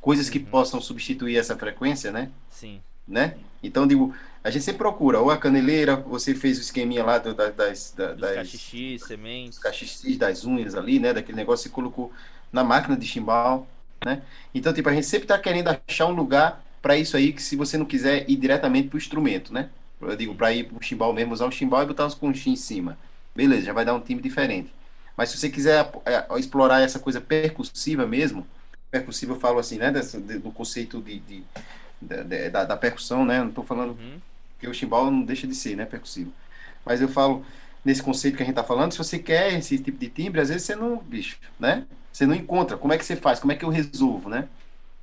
[0.00, 0.44] Coisas que uhum.
[0.44, 2.30] possam substituir essa frequência, né?
[2.48, 2.80] Sim.
[3.08, 3.38] Né?
[3.60, 7.34] Então, digo, a gente sempre procura, ou a caneleira, você fez o esqueminha lá do,
[7.34, 9.58] das, das, das cachixis, sementes.
[9.58, 11.12] Cachixis das unhas ali, né?
[11.12, 12.12] Daquele negócio, você colocou
[12.52, 13.66] na máquina de chimbal,
[14.04, 14.22] né?
[14.54, 17.56] Então, tipo, a gente sempre está querendo achar um lugar para isso aí, que se
[17.56, 19.68] você não quiser ir diretamente para o instrumento, né?
[20.00, 22.60] Eu digo, para ir para o chimbal mesmo, usar o chimbal e botar os conchinhos
[22.60, 22.98] em cima.
[23.34, 24.72] Beleza, já vai dar um time diferente.
[25.16, 28.46] Mas se você quiser é, explorar essa coisa percussiva mesmo,
[28.90, 29.90] percussiva eu falo assim, né?
[29.90, 31.42] Dessa, do conceito de, de,
[32.00, 33.40] de da, da, percussão, né?
[33.40, 34.20] Não estou falando uhum.
[34.60, 35.84] que o chimbal não deixa de ser, né?
[35.84, 36.32] Percussivo.
[36.84, 37.44] Mas eu falo
[37.84, 40.48] nesse conceito que a gente está falando, se você quer esse tipo de timbre, às
[40.48, 41.84] vezes você não, bicho, né?
[42.12, 42.76] Você não encontra.
[42.76, 43.40] Como é que você faz?
[43.40, 44.48] Como é que eu resolvo, né?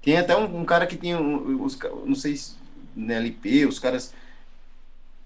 [0.01, 2.55] Tem até um, um cara que tem um, os, não sei se
[2.95, 4.13] na LP, os caras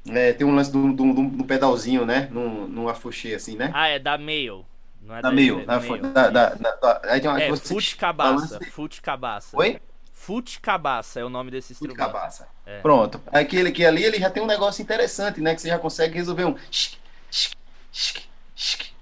[0.08, 2.30] é, tem um lance do, do, do, do pedalzinho, né?
[2.32, 3.72] No, no afoxê, assim, né?
[3.74, 4.66] Ah, é da Mail.
[5.02, 5.60] Não é da, da Mail.
[5.60, 8.60] É da, da, da, da, aí tem uma, é, Fute Cabaça.
[8.72, 9.58] Fute Cabaça.
[9.58, 9.80] Oi?
[10.14, 11.98] Fute Cabaça é o nome desse instrumento.
[11.98, 12.48] Fute Cabaça.
[12.66, 12.80] É.
[12.80, 13.22] Pronto.
[13.28, 15.56] Aquele que ali, ele já tem um negócio interessante, né?
[15.56, 16.56] Que você já consegue resolver um...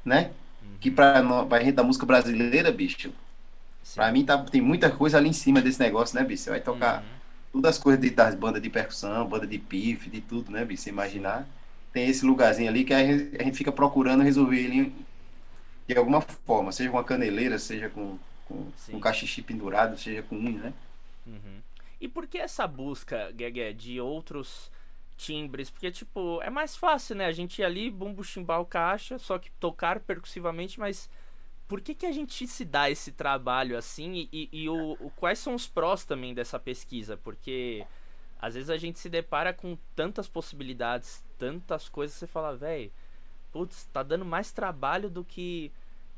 [0.06, 0.32] Né?
[0.80, 3.12] Que pra, pra gente da música brasileira, bicho,
[3.84, 3.96] Sim.
[3.96, 6.44] pra mim tá, tem muita coisa ali em cima desse negócio, né, bicho?
[6.44, 7.08] Você vai tocar uhum.
[7.54, 10.84] todas as coisas de, das bandas de percussão, banda de pife, de tudo, né, bicho?
[10.84, 11.48] Você imaginar.
[11.94, 14.94] Tem esse lugarzinho ali que a gente, a gente fica procurando resolver ele
[15.88, 20.36] de alguma forma, seja com a caneleira, seja com, com, com cachixi pendurado, seja com
[20.36, 20.74] unha, né?
[21.26, 21.62] Uhum.
[22.00, 24.70] E por que essa busca, Guegue, de outros
[25.18, 27.26] timbres, porque, tipo, é mais fácil, né?
[27.26, 31.10] A gente ir ali, bumbo, chimbal, caixa, só que tocar percussivamente, mas
[31.68, 35.40] por que, que a gente se dá esse trabalho assim e, e o, o, quais
[35.40, 37.18] são os prós também dessa pesquisa?
[37.18, 37.86] Porque
[38.40, 42.92] às vezes a gente se depara com tantas possibilidades, tantas coisas, você fala, velho,
[43.52, 45.72] putz, tá dando mais trabalho do que.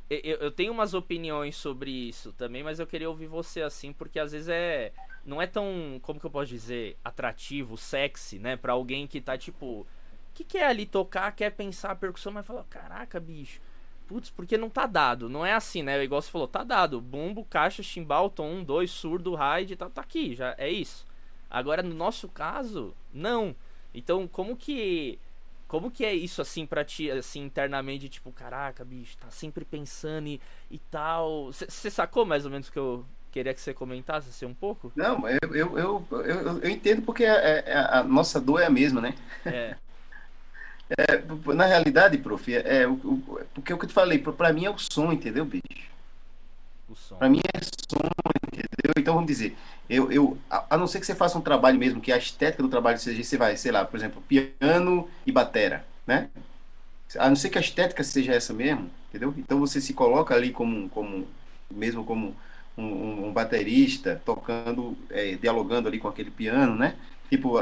[0.09, 4.19] Eu, eu tenho umas opiniões sobre isso também, mas eu queria ouvir você assim, porque
[4.19, 4.91] às vezes é
[5.25, 8.55] não é tão, como que eu posso dizer, atrativo, sexy, né?
[8.55, 9.85] Pra alguém que tá tipo.
[10.33, 13.61] que quer ali tocar, quer pensar a percussão, mas fala, caraca, bicho.
[14.07, 15.29] Putz, porque não tá dado.
[15.29, 16.03] Não é assim, né?
[16.03, 16.99] Igual você falou, tá dado.
[16.99, 21.05] Bumbo, caixa, chimbal, tom 1, 2, surdo, ride, tá, tá aqui, já é isso.
[21.49, 23.55] Agora, no nosso caso, não.
[23.93, 25.19] Então, como que.
[25.67, 30.27] Como que é isso assim pra ti, assim, internamente, tipo, caraca, bicho, tá sempre pensando
[30.27, 31.51] e, e tal.
[31.53, 34.91] Você sacou mais ou menos o que eu, Queria que você comentasse assim um pouco?
[34.95, 38.69] Não, eu, eu, eu, eu, eu entendo porque a, a, a, nossa dor é a
[38.69, 39.15] mesma, né?
[39.45, 39.75] É.
[40.97, 42.87] É, na realidade, prof, é, é,
[43.53, 45.87] porque o que eu te falei, para mim é o som, entendeu, bicho?
[46.89, 47.15] O som.
[47.15, 48.09] Para mim é som,
[48.47, 48.93] entendeu?
[48.97, 49.55] Então vamos dizer,
[49.87, 52.63] eu, eu a, a, não ser que você faça um trabalho mesmo, que a estética
[52.63, 56.31] do trabalho seja, você vai, sei lá, por exemplo, piano e batera, né?
[57.19, 59.31] A não ser que a estética seja essa mesmo, entendeu?
[59.37, 61.27] Então você se coloca ali como, como
[61.69, 62.35] mesmo como
[62.79, 66.95] um, um baterista tocando, é, dialogando ali com aquele piano, né?
[67.29, 67.59] Tipo,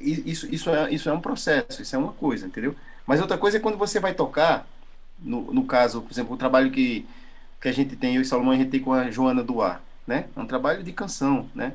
[0.00, 2.74] isso, isso, é, isso é um processo, isso é uma coisa, entendeu?
[3.06, 4.66] Mas outra coisa é quando você vai tocar,
[5.18, 7.06] no, no caso, por exemplo, o trabalho que,
[7.60, 10.26] que a gente tem, eu e Salomão, a gente tem com a Joana Duar, né?
[10.34, 11.74] É um trabalho de canção, né?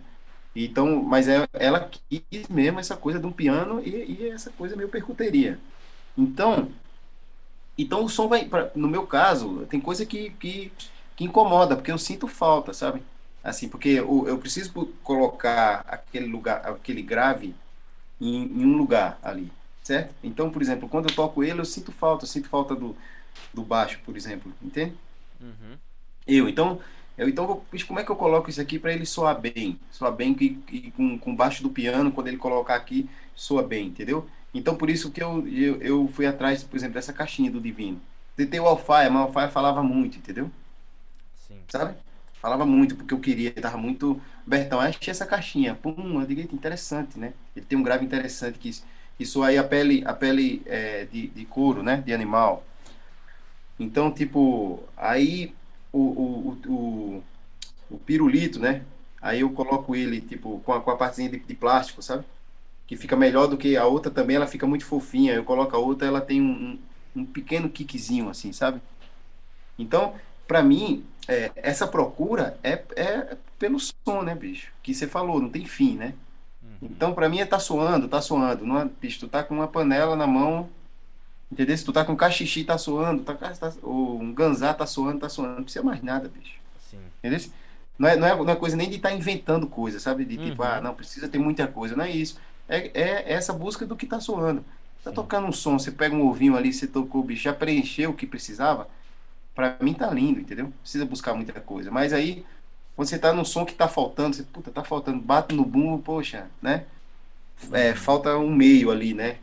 [0.55, 4.75] Então, mas é, ela quis mesmo essa coisa de um piano e, e essa coisa
[4.75, 5.59] meio percuteria.
[6.17, 6.69] Então,
[7.77, 10.71] então o som vai, pra, no meu caso, tem coisa que, que,
[11.17, 13.01] que incomoda, porque eu sinto falta, sabe?
[13.43, 14.71] Assim, porque eu, eu preciso
[15.03, 17.55] colocar aquele lugar, aquele grave
[18.21, 19.51] em, em, um lugar ali,
[19.83, 20.13] certo?
[20.23, 22.95] Então, por exemplo, quando eu toco ele, eu sinto falta, eu sinto falta do,
[23.51, 24.93] do baixo, por exemplo, entende?
[25.41, 25.77] Uhum.
[26.27, 26.79] Eu, então,
[27.17, 29.79] eu, então, como é que eu coloco isso aqui para ele soar bem?
[29.91, 33.87] Soar bem que, que, com, com baixo do piano, quando ele colocar aqui, soa bem,
[33.87, 34.29] entendeu?
[34.53, 37.99] Então, por isso que eu, eu, eu fui atrás, por exemplo, dessa caixinha do Divino.
[38.35, 40.51] Tentei o Alfaia, mas o Alfaia falava muito, entendeu?
[41.47, 41.61] Sim.
[41.69, 41.95] Sabe?
[42.41, 44.21] Falava muito, porque eu queria, tava muito.
[44.45, 45.75] Bertão, achei essa caixinha.
[45.75, 47.33] Pum, eu digo, interessante, né?
[47.55, 48.71] Ele tem um grave interessante que
[49.19, 52.01] isso aí a pele, a pele é, de, de couro, né?
[52.05, 52.63] De animal.
[53.79, 55.53] Então, tipo, aí
[55.91, 57.23] o, o, o,
[57.91, 58.83] o, pirulito, né?
[59.21, 62.23] Aí eu coloco ele, tipo, com a, com a partezinha de, de plástico, sabe?
[62.85, 65.33] Que fica melhor do que a outra também, ela fica muito fofinha.
[65.33, 66.79] Eu coloco a outra, ela tem um,
[67.15, 68.79] um, um pequeno kickzinho, assim, sabe?
[69.77, 70.15] Então,
[70.47, 74.71] para mim, é, essa procura é, é pelo som, né, bicho?
[74.81, 76.13] Que você falou, não tem fim, né?
[76.63, 76.89] Uhum.
[76.89, 78.65] Então, para mim, é tá suando, tá suando.
[78.65, 80.69] Não é, bicho, tu tá com uma panela na mão,
[81.51, 81.77] entendeu?
[81.77, 85.19] Se tu tá com um cachixi, tá suando, tá, tá, ou um ganzá tá suando,
[85.19, 85.55] tá suando.
[85.55, 86.59] Não precisa mais nada, bicho.
[86.89, 86.99] Sim.
[87.19, 87.49] Entendeu?
[87.99, 90.23] Não é, não, é, não é coisa nem de estar tá inventando coisa, sabe?
[90.23, 90.69] De tipo, uhum.
[90.69, 91.95] ah, não, precisa ter muita coisa.
[91.95, 92.39] Não é isso.
[92.69, 94.63] É, é essa busca do que tá suando.
[95.03, 95.15] Tá Sim.
[95.15, 98.25] tocando um som, você pega um ovinho ali, você tocou, bicho, já preencheu o que
[98.25, 98.87] precisava
[99.57, 100.71] para mim tá lindo, entendeu?
[100.83, 101.89] Precisa buscar muita coisa.
[101.89, 102.45] Mas aí,
[102.95, 105.97] quando você tá no som que tá faltando, você, puta, tá faltando, bate no bumbo,
[105.97, 106.85] poxa, né?
[107.71, 109.39] É, falta um meio ali, né?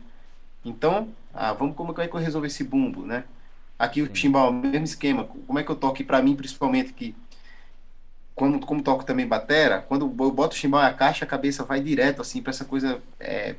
[0.63, 3.25] Então, ah, vamos como é que eu resolver esse bumbo, né?
[3.77, 4.07] Aqui Sim.
[4.07, 5.25] o timbal, mesmo esquema.
[5.25, 6.01] Como é que eu toco?
[6.01, 7.13] E para mim, principalmente, que
[8.33, 11.81] quando como toco também batera, quando eu boto o chimbal na caixa, a cabeça vai
[11.81, 13.55] direto assim para essa coisa é,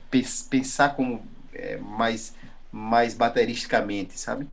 [0.48, 2.34] pensar como é, mais
[2.72, 4.48] mais bateristicamente, sabe?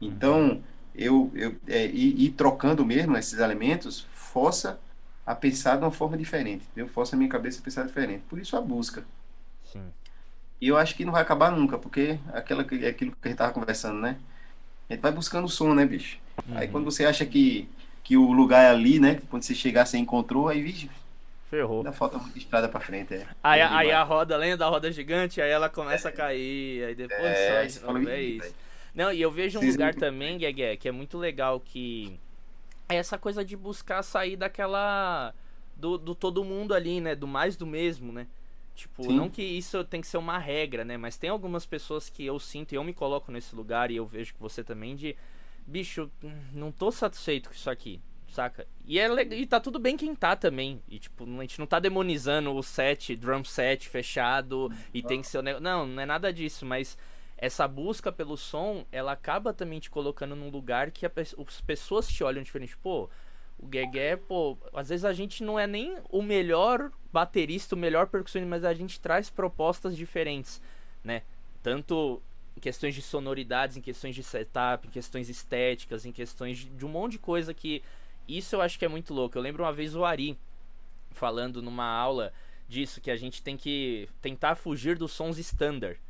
[0.00, 4.78] Então, uhum eu, eu é, ir, ir, trocando mesmo esses elementos força
[5.26, 6.88] a pensar de uma forma diferente, entendeu?
[6.88, 8.22] Força a minha cabeça a pensar diferente.
[8.28, 9.04] Por isso a busca.
[9.64, 9.84] Sim.
[10.60, 13.38] E eu acho que não vai acabar nunca, porque aquela, é aquilo que a gente
[13.38, 14.18] tava conversando, né?
[14.88, 16.18] A gente vai buscando o som, né, bicho?
[16.46, 16.58] Uhum.
[16.58, 17.68] Aí quando você acha que,
[18.02, 19.20] que o lugar é ali, né?
[19.30, 20.88] Quando você chegar, você encontrou, aí, bicho,
[21.54, 21.78] Ferrou.
[21.78, 23.26] Ainda falta muita estrada pra frente, é.
[23.42, 25.40] Aí, aí a roda, lembra da roda gigante?
[25.40, 26.10] Aí ela começa é.
[26.10, 28.54] a cair, aí depois é, sai, fala, é isso.
[28.94, 32.18] Não, e eu vejo um lugar também, Guegue, que é muito legal que
[32.88, 35.34] é essa coisa de buscar sair daquela
[35.76, 38.26] do, do todo mundo ali, né, do mais do mesmo, né?
[38.74, 39.16] Tipo, Sim.
[39.16, 40.96] não que isso tem que ser uma regra, né?
[40.96, 44.06] Mas tem algumas pessoas que eu sinto e eu me coloco nesse lugar e eu
[44.06, 45.16] vejo que você também de
[45.66, 46.10] bicho,
[46.52, 48.66] não tô satisfeito com isso aqui, saca?
[48.84, 50.82] E, é, e tá tudo bem quem tá também.
[50.88, 55.26] E tipo, a gente não tá demonizando o set, drum set fechado e tem que
[55.26, 55.62] ser o negócio.
[55.62, 56.98] Não, não é nada disso, mas
[57.44, 62.24] essa busca pelo som, ela acaba também te colocando num lugar que as pessoas te
[62.24, 62.74] olham diferente.
[62.74, 63.10] Pô,
[63.58, 68.06] o Guegué, pô, às vezes a gente não é nem o melhor baterista, o melhor
[68.06, 70.58] percussionista, mas a gente traz propostas diferentes,
[71.04, 71.20] né?
[71.62, 72.22] Tanto
[72.56, 76.86] em questões de sonoridades, em questões de setup, em questões estéticas, em questões de, de
[76.86, 77.82] um monte de coisa que
[78.26, 79.36] isso eu acho que é muito louco.
[79.36, 80.38] Eu lembro uma vez o Ari
[81.10, 82.32] falando numa aula
[82.66, 86.00] disso que a gente tem que tentar fugir dos sons standard.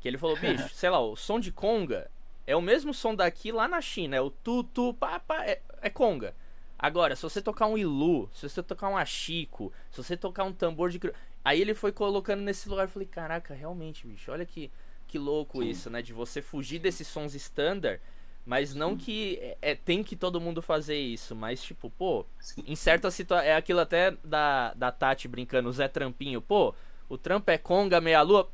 [0.00, 2.10] Que ele falou, bicho, sei lá, o som de conga
[2.46, 4.16] é o mesmo som daqui lá na China.
[4.16, 6.34] É o tu, tu, pá, pá, é, é conga.
[6.78, 10.52] Agora, se você tocar um ilu, se você tocar um achico, se você tocar um
[10.52, 11.00] tambor de.
[11.44, 12.84] Aí ele foi colocando nesse lugar.
[12.84, 14.70] Eu falei, caraca, realmente, bicho, olha que,
[15.06, 15.68] que louco Sim.
[15.68, 16.02] isso, né?
[16.02, 18.00] De você fugir desses sons standard.
[18.44, 18.96] Mas não Sim.
[18.98, 22.62] que é, é, tem que todo mundo fazer isso, mas tipo, pô, Sim.
[22.64, 23.44] em certa situação.
[23.44, 26.72] É aquilo até da, da Tati brincando, o Zé Trampinho, pô,
[27.08, 28.48] o trampo é conga, meia lua,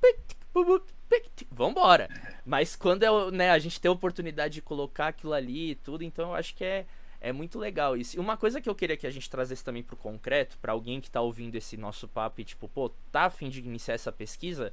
[1.51, 2.09] vambora.
[2.45, 6.05] Mas quando é, né, a gente tem a oportunidade de colocar aquilo ali e tudo,
[6.05, 6.87] então eu acho que é,
[7.21, 8.17] é muito legal isso.
[8.17, 11.01] E uma coisa que eu queria que a gente trazesse também pro concreto, para alguém
[11.01, 14.73] que tá ouvindo esse nosso papo e tipo, pô, tá afim de iniciar essa pesquisa,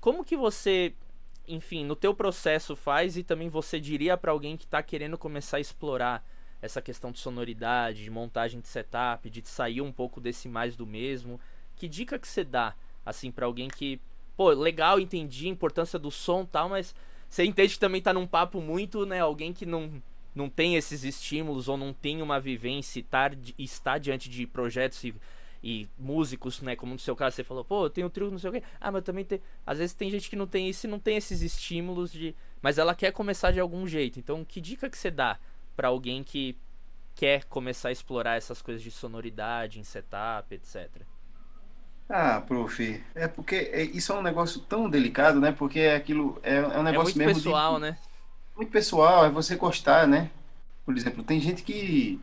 [0.00, 0.94] como que você
[1.46, 5.56] enfim, no teu processo faz e também você diria para alguém que tá querendo começar
[5.56, 6.24] a explorar
[6.60, 10.86] essa questão de sonoridade, de montagem de setup, de sair um pouco desse mais do
[10.86, 11.40] mesmo?
[11.74, 14.00] Que dica que você dá assim para alguém que,
[14.36, 16.94] pô, legal, entendi a importância do som, tal, mas
[17.28, 20.02] você entende que também tá num papo muito, né, alguém que não
[20.34, 25.04] não tem esses estímulos ou não tem uma vivência e tá, está diante de projetos
[25.04, 25.14] e
[25.62, 26.74] e músicos, né?
[26.74, 28.62] Como no seu caso você falou, pô, eu tenho trio, não sei o quê.
[28.80, 29.40] Ah, mas também tem.
[29.64, 32.34] Às vezes tem gente que não tem isso e não tem esses estímulos de.
[32.60, 34.18] Mas ela quer começar de algum jeito.
[34.18, 35.38] Então, que dica que você dá
[35.76, 36.56] para alguém que
[37.14, 41.02] quer começar a explorar essas coisas de sonoridade, em setup, etc?
[42.14, 45.50] Ah, prof, é porque é, isso é um negócio tão delicado, né?
[45.50, 47.98] Porque é aquilo é, é um é negócio é muito pessoal, de, né?
[48.54, 50.30] Muito pessoal, é você gostar, né?
[50.84, 52.20] Por exemplo, tem gente que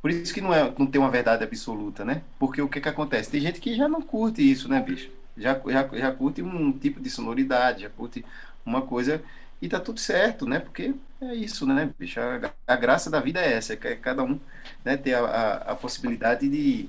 [0.00, 2.22] por isso que não, é, não tem uma verdade absoluta, né?
[2.38, 3.28] Porque o que que acontece?
[3.28, 5.10] Tem gente que já não curte isso, né, bicho?
[5.36, 8.24] Já, já, já curte um tipo de sonoridade, já curte
[8.64, 9.20] uma coisa
[9.60, 10.60] e tá tudo certo, né?
[10.60, 12.20] Porque é isso, né, bicho?
[12.20, 14.38] A, a graça da vida é essa, é cada um
[14.84, 16.88] né, ter a, a, a, possibilidade de,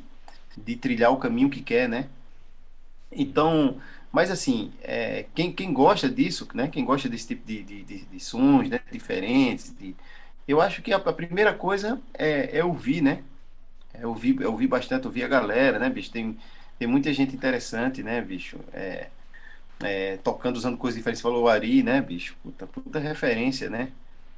[0.55, 2.07] de trilhar o caminho que quer, né?
[3.11, 3.79] Então,
[4.11, 6.67] mas assim, é, quem, quem gosta disso, né?
[6.67, 8.79] Quem gosta desse tipo de, de, de, de sons, né?
[8.91, 9.95] Diferentes, de,
[10.47, 13.23] eu acho que a, a primeira coisa é, é, ouvir, né?
[13.93, 16.11] É ouvir, é ouvir bastante, ouvir a galera, né, bicho?
[16.11, 16.37] Tem,
[16.79, 18.59] tem muita gente interessante, né, bicho?
[18.73, 19.09] É,
[19.83, 21.19] é, tocando, usando coisas diferentes.
[21.21, 22.35] Você falou o Ari, né, bicho?
[22.43, 23.91] Puta, puta referência, né?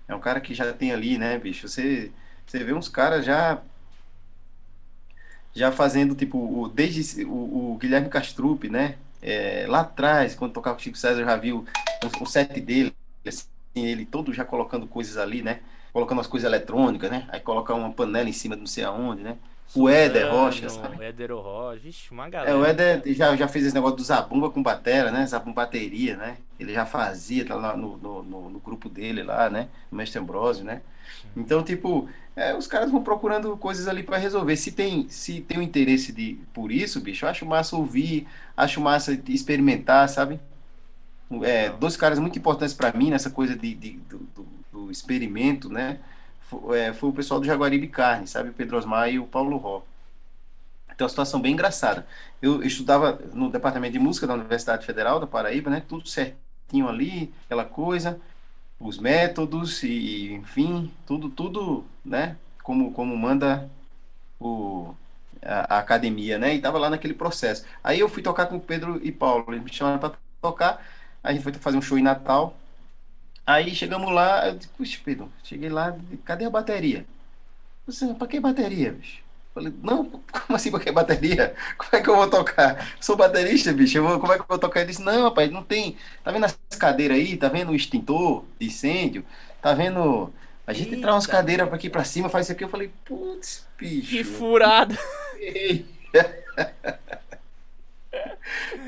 [0.07, 1.67] É um cara que já tem ali, né, bicho?
[1.67, 2.11] Você,
[2.45, 3.61] você vê uns caras já
[5.53, 8.95] já fazendo, tipo, o, desde o, o Guilherme Castrupe, né?
[9.21, 11.65] É, lá atrás, quando tocava com o Chico César, já viu
[12.03, 12.93] o, o set dele,
[13.25, 15.59] assim, ele todo já colocando coisas ali, né?
[15.93, 17.27] colocando as coisas eletrônicas, né?
[17.29, 19.37] Aí colocar uma panela em cima de não sei aonde, né?
[19.73, 20.97] O Éder Rocha, sabe?
[20.97, 22.51] O Éder Rocha, vixe, uma galera.
[22.51, 25.25] É, o Éder já, já fez esse negócio do Zabumba com batera, né?
[25.25, 26.37] Zabumba bateria, né?
[26.59, 29.69] Ele já fazia, tá lá no, no, no, no grupo dele lá, né?
[29.89, 30.81] O Mestre Ambrosio, né?
[31.35, 34.55] Então, tipo, é, os caras vão procurando coisas ali para resolver.
[34.55, 38.81] Se tem, se tem um interesse de, por isso, bicho, eu acho massa ouvir, acho
[38.81, 40.39] massa experimentar, sabe?
[41.43, 45.69] É, dois caras muito importantes para mim nessa coisa de, de do, do do experimento,
[45.69, 45.99] né?
[46.41, 48.49] Foi, é, foi o pessoal do Jaguaribe Carne, sabe?
[48.49, 49.83] O Pedro Osmar e o Paulo Ró.
[50.93, 52.07] Então, uma situação bem engraçada.
[52.41, 55.83] Eu estudava no departamento de música da Universidade Federal da Paraíba, né?
[55.87, 58.19] Tudo certinho ali, aquela coisa,
[58.79, 62.37] os métodos e, enfim, tudo, tudo, né?
[62.63, 63.69] Como, como manda
[64.39, 64.95] o,
[65.41, 66.55] a, a academia, né?
[66.55, 67.65] E tava lá naquele processo.
[67.83, 70.85] Aí eu fui tocar com o Pedro e Paulo, eles me chamaram para tocar.
[71.23, 72.57] A gente foi fazer um show em Natal,
[73.45, 77.05] Aí chegamos lá, eu disse, puxa, Pedro, cheguei lá, cadê a bateria?
[77.85, 79.23] Você, pra que bateria, bicho?
[79.53, 81.55] Falei, não, como assim pra que bateria?
[81.77, 82.95] Como é que eu vou tocar?
[83.01, 84.81] Sou baterista, bicho, vou, como é que eu vou tocar?
[84.81, 85.97] Ele disse, não, rapaz, não tem.
[86.23, 87.37] Tá vendo as cadeiras aí?
[87.37, 89.25] Tá vendo o extintor de incêndio?
[89.61, 90.31] Tá vendo.
[90.65, 91.01] A gente Eita.
[91.01, 92.63] traz umas cadeiras pra aqui pra cima, faz isso aqui.
[92.63, 94.09] Eu falei, putz, bicho.
[94.09, 94.97] Que furada!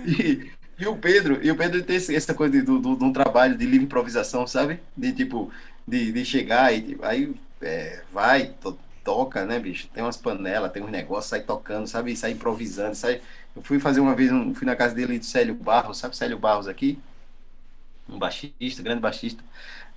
[0.06, 3.58] e, e o Pedro, e o Pedro tem essa coisa de, de, de, um trabalho
[3.58, 4.80] de livre improvisação, sabe?
[4.96, 5.52] De tipo,
[5.88, 9.88] de, de chegar e tipo, aí é, vai, to, toca, né, bicho?
[9.94, 12.16] Tem umas panelas, tem uns negócios, sai tocando, sabe?
[12.16, 13.22] Sai improvisando, sai.
[13.56, 16.38] Eu fui fazer uma vez, um, fui na casa dele de Célio Barros, sabe Célio
[16.38, 17.00] Barros aqui?
[18.08, 19.44] Um baixista, grande baixista.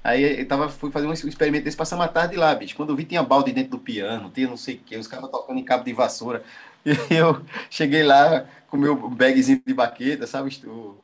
[0.06, 2.76] Aí eu tava, fui fazer um experimento desse, passamos a tarde lá, bicho.
[2.76, 5.28] Quando eu vi, tinha balde dentro do piano, tinha não sei o que, os caras
[5.28, 6.44] tocando em cabo de vassoura.
[7.10, 10.56] E eu cheguei lá com o meu bagzinho de baqueta, sabe?
[10.64, 10.96] O,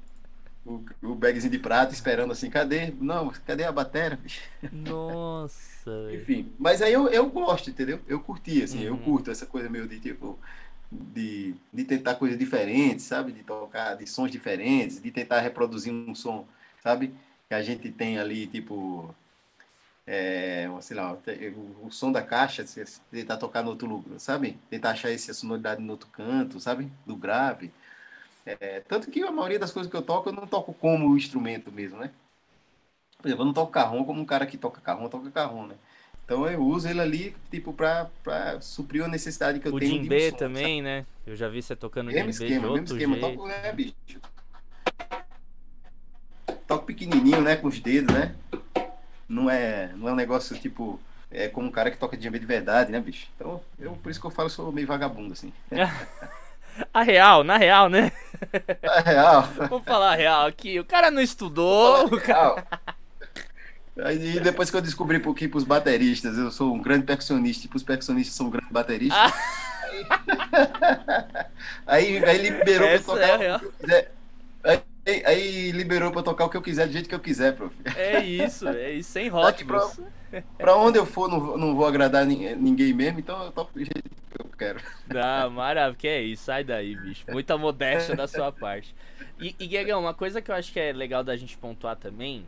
[0.64, 2.94] o, o bagzinho de prata, esperando assim, cadê?
[3.00, 4.16] Não, cadê a bateria?
[4.70, 5.90] Nossa.
[6.14, 7.98] Enfim, mas aí eu, eu gosto, entendeu?
[8.06, 8.94] Eu curti, assim, uhum.
[8.94, 10.38] eu curto essa coisa meio de tipo.
[10.92, 13.32] De, de tentar coisas diferentes, sabe?
[13.32, 16.46] De tocar de sons diferentes, de tentar reproduzir um som,
[16.80, 17.12] sabe?
[17.52, 19.14] Que a gente tem ali, tipo,
[20.06, 22.64] é, sei lá, o, o, som da caixa,
[23.10, 24.56] tentar tocar no outro lugar, sabe?
[24.70, 26.90] Tentar achar essa sonoridade no outro canto, sabe?
[27.04, 27.70] Do grave.
[28.46, 31.70] É, tanto que a maioria das coisas que eu toco, eu não toco como instrumento
[31.70, 32.10] mesmo, né?
[33.18, 35.74] Por exemplo, eu não toco carrom como um cara que toca carrom, toca carrom, né?
[36.24, 40.02] Então eu uso ele ali, tipo, pra, pra suprir a necessidade que eu o tenho
[40.02, 40.80] de um som, também, sabe?
[40.80, 41.06] né?
[41.26, 43.14] Eu já vi você tocando mesmo esquema, de mesmo esquema.
[43.18, 43.36] Jeito.
[43.36, 44.22] Toco, é, bicho.
[46.72, 47.56] Toco pequenininho, né?
[47.56, 48.34] Com os dedos, né?
[49.28, 50.98] não é, não é um negócio tipo.
[51.30, 53.26] É como um cara que toca djembe de verdade, né, bicho?
[53.36, 55.52] Então, eu, por isso que eu falo, eu sou meio vagabundo, assim.
[56.92, 58.10] A real, na real, né?
[58.82, 59.42] A real.
[59.68, 60.80] Vamos falar a real aqui.
[60.80, 62.06] O cara não estudou.
[62.06, 62.64] O cara...
[64.02, 67.68] Aí depois que eu descobri por que pros bateristas, eu sou um grande percussionista, e
[67.68, 69.14] pros percussionistas são um grande baterista.
[69.18, 69.32] Ah.
[71.86, 73.62] Aí, aí, liberou Essa pra tocar.
[73.90, 74.08] É
[74.64, 77.56] Aí aí, aí, liberou pra tocar o que eu quiser, do jeito que eu quiser,
[77.56, 77.74] prof.
[77.96, 80.00] É isso, é isso, sem rótulos.
[80.30, 83.72] Pra, pra onde eu for, não vou, não vou agradar ninguém mesmo, então eu toco
[83.72, 84.80] do jeito que eu quero.
[85.08, 87.24] Não, maravilha, que é isso, sai daí, bicho.
[87.30, 88.94] Muita modéstia da sua parte.
[89.40, 92.46] E, e Guegão, uma coisa que eu acho que é legal da gente pontuar também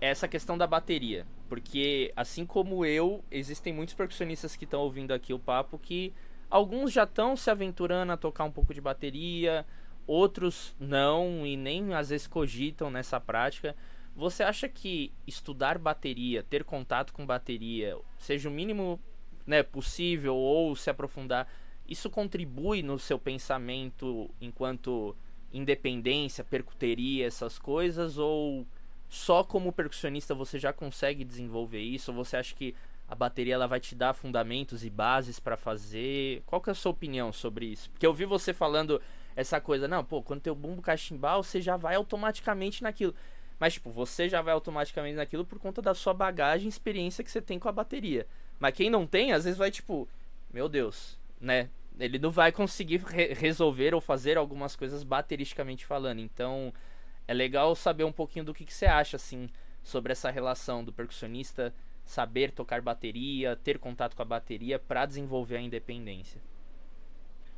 [0.00, 1.26] é essa questão da bateria.
[1.48, 6.12] Porque, assim como eu, existem muitos percussionistas que estão ouvindo aqui o papo que
[6.50, 9.64] alguns já estão se aventurando a tocar um pouco de bateria,
[10.08, 13.76] outros não e nem às vezes cogitam nessa prática.
[14.16, 18.98] Você acha que estudar bateria, ter contato com bateria, seja o mínimo
[19.46, 21.46] né, possível ou se aprofundar,
[21.86, 25.14] isso contribui no seu pensamento enquanto
[25.52, 28.18] independência, percuteria, essas coisas?
[28.18, 28.66] Ou
[29.08, 32.10] só como percussionista você já consegue desenvolver isso?
[32.10, 32.74] Ou você acha que
[33.06, 36.42] a bateria ela vai te dar fundamentos e bases para fazer?
[36.44, 37.90] Qual que é a sua opinião sobre isso?
[37.90, 39.00] Porque eu vi você falando
[39.40, 43.14] essa coisa, não, pô, quando tem o bumbo cachimbal, você já vai automaticamente naquilo.
[43.56, 47.40] Mas, tipo, você já vai automaticamente naquilo por conta da sua bagagem experiência que você
[47.40, 48.26] tem com a bateria.
[48.58, 50.08] Mas quem não tem, às vezes vai, tipo,
[50.52, 51.68] meu Deus, né?
[52.00, 56.18] Ele não vai conseguir re resolver ou fazer algumas coisas bateristicamente falando.
[56.18, 56.72] Então,
[57.28, 59.48] é legal saber um pouquinho do que, que você acha, assim,
[59.84, 61.72] sobre essa relação do percussionista
[62.04, 66.40] saber tocar bateria, ter contato com a bateria para desenvolver a independência.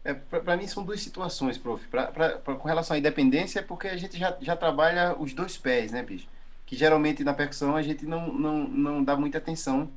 [0.05, 1.87] É, para mim são duas situações, prof.
[1.89, 5.35] Pra, pra, pra, com relação à independência, é porque a gente já, já trabalha os
[5.35, 6.27] dois pés, né, bicho?
[6.65, 9.91] Que geralmente na percussão a gente não, não, não dá muita atenção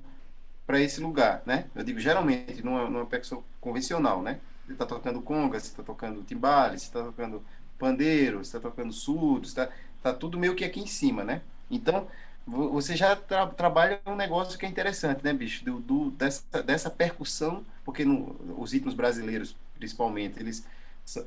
[0.66, 1.66] para esse lugar, né?
[1.76, 4.39] Eu digo geralmente numa, numa percussão convencional, né?
[4.66, 7.43] Você está tocando conga, você está tocando timbale, você está tocando
[7.78, 9.70] pandeiro, você está tocando surdo, está
[10.01, 11.41] tá tudo meio que aqui em cima, né?
[11.70, 12.08] Então,
[12.45, 15.64] você já tra trabalha um negócio que é interessante, né, bicho?
[15.66, 20.65] Do, do dessa, dessa percussão, porque no, os ritmos brasileiros, principalmente, eles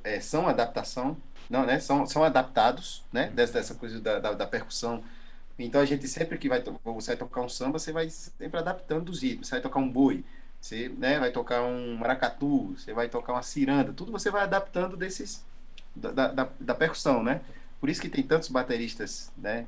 [0.05, 1.16] é, são adaptação,
[1.49, 1.78] não, né?
[1.78, 3.30] São, são adaptados, né?
[3.30, 5.03] Dessa, dessa coisa da, da, da, percussão.
[5.59, 9.09] Então, a gente sempre que vai, você vai tocar um samba, você vai sempre adaptando
[9.11, 9.49] os ritmos.
[9.49, 10.24] Você vai tocar um boi,
[10.61, 14.97] você né, vai tocar um maracatu, você vai tocar uma ciranda, tudo você vai adaptando
[14.97, 15.44] desses
[15.94, 17.40] da, da, da percussão, né?
[17.80, 19.66] Por isso que tem tantos bateristas, né?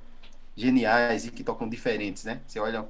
[0.57, 2.41] Geniais e que tocam diferentes, né?
[2.47, 2.85] Você olha,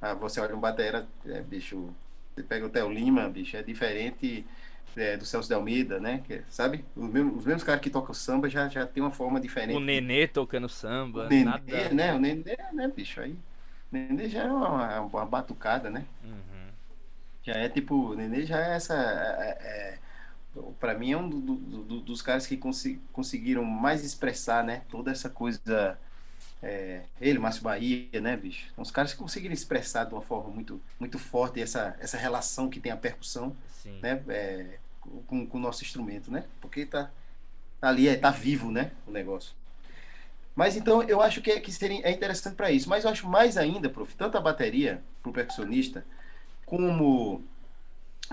[0.00, 1.88] ah, você olha um batera, é, bicho,
[2.34, 4.44] você pega o Theo Lima, bicho, é diferente
[4.96, 6.22] é, do Celso de Almeida, né?
[6.26, 6.84] Que, sabe?
[6.96, 9.76] Os mesmos, os mesmos caras que tocam samba já, já tem uma forma diferente.
[9.76, 11.26] O Nenê tocando samba.
[11.26, 11.88] O Nenê, nada...
[11.90, 12.14] né?
[12.14, 13.20] O Nenê, né, bicho?
[13.20, 13.38] Aí, o
[13.92, 16.04] Nenê já é uma, uma batucada, né?
[16.24, 16.70] Uhum.
[17.42, 18.94] Já é tipo, o Nenê já é essa.
[18.94, 19.98] É, é,
[20.78, 22.60] para mim é um do, do, do, dos caras que
[23.12, 25.98] conseguiram mais expressar, né, toda essa coisa
[26.62, 28.68] é, ele, Márcio Bahia, né, bicho?
[28.74, 32.68] São os caras que conseguiram expressar de uma forma muito, muito forte essa, essa relação
[32.70, 33.98] que tem a percussão, Sim.
[34.00, 34.78] né, é,
[35.26, 36.44] com, com o nosso instrumento, né?
[36.60, 37.10] Porque tá,
[37.80, 39.54] tá ali, é, tá vivo, né, o negócio.
[40.54, 42.88] Mas então eu acho que, é, que seria, é interessante para isso.
[42.88, 46.04] Mas eu acho mais ainda, prof, tanto a bateria para o percussionista,
[46.66, 47.42] como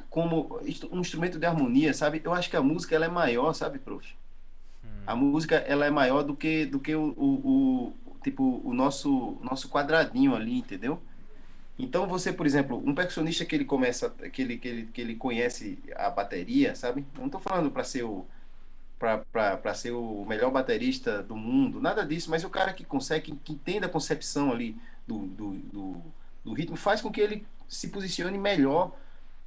[0.09, 0.61] como
[0.91, 2.22] um instrumento de harmonia, sabe?
[2.24, 4.15] Eu acho que a música ela é maior, sabe, prof?
[4.84, 4.88] Hum.
[5.05, 9.38] A música ela é maior do que do que o, o, o tipo o nosso
[9.41, 11.01] nosso quadradinho ali, entendeu?
[11.80, 15.16] Então você, por exemplo, um percussionista que ele começa, que ele que ele, que ele
[15.16, 17.06] conhece a bateria, sabe?
[17.16, 18.26] Eu não estou falando para ser o
[19.00, 23.54] para ser o melhor baterista do mundo, nada disso, mas o cara que consegue, que
[23.54, 24.76] entenda a concepção ali
[25.08, 26.02] do, do, do,
[26.44, 28.92] do ritmo, faz com que ele se posicione melhor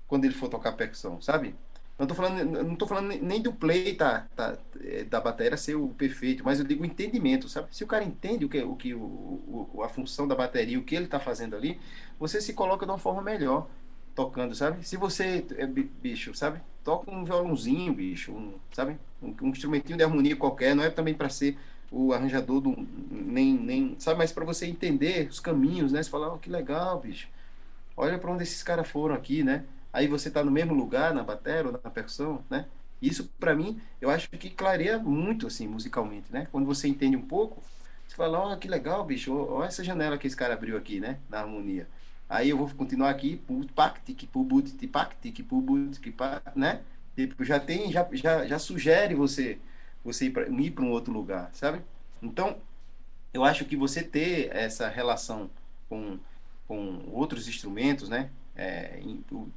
[0.08, 1.54] quando ele for tocar percussão, sabe?
[2.02, 5.76] Não tô falando, não tô falando nem do play tá, tá, é, da bateria ser
[5.76, 7.68] o perfeito, mas eu digo entendimento, sabe?
[7.70, 10.96] Se o cara entende o que, o que o, a função da bateria, o que
[10.96, 11.78] ele tá fazendo ali,
[12.18, 13.68] você se coloca de uma forma melhor
[14.16, 14.84] tocando, sabe?
[14.84, 16.60] Se você, é, bicho, sabe?
[16.82, 18.98] Toca um violãozinho, bicho, um, sabe?
[19.22, 21.56] Um, um instrumentinho de harmonia qualquer, não é também para ser
[21.88, 22.74] o arranjador do
[23.10, 26.02] nem nem, sabe, mas para você entender os caminhos, né?
[26.02, 27.28] Você falar, oh, que legal, bicho.
[27.96, 29.64] Olha para onde esses caras foram aqui, né?
[29.92, 32.66] Aí você está no mesmo lugar, na bateria ou na percussão, né?
[33.00, 36.46] Isso, para mim, eu acho que clareia muito, assim, musicalmente, né?
[36.52, 37.62] Quando você entende um pouco,
[38.06, 41.00] você fala, ó, oh, que legal, bicho, olha essa janela que esse cara abriu aqui,
[41.00, 41.18] né?
[41.28, 41.88] Na harmonia.
[42.28, 43.42] Aí eu vou continuar aqui,
[43.74, 46.00] pactic, pubut, pactic, pubut,
[46.54, 46.80] né?
[47.16, 49.58] Tipo, já tem, já, já, já sugere você
[50.04, 51.80] você ir para um outro lugar, sabe?
[52.20, 52.56] Então,
[53.32, 55.50] eu acho que você ter essa relação
[55.88, 56.18] com,
[56.66, 58.30] com outros instrumentos, né?
[58.56, 59.00] É,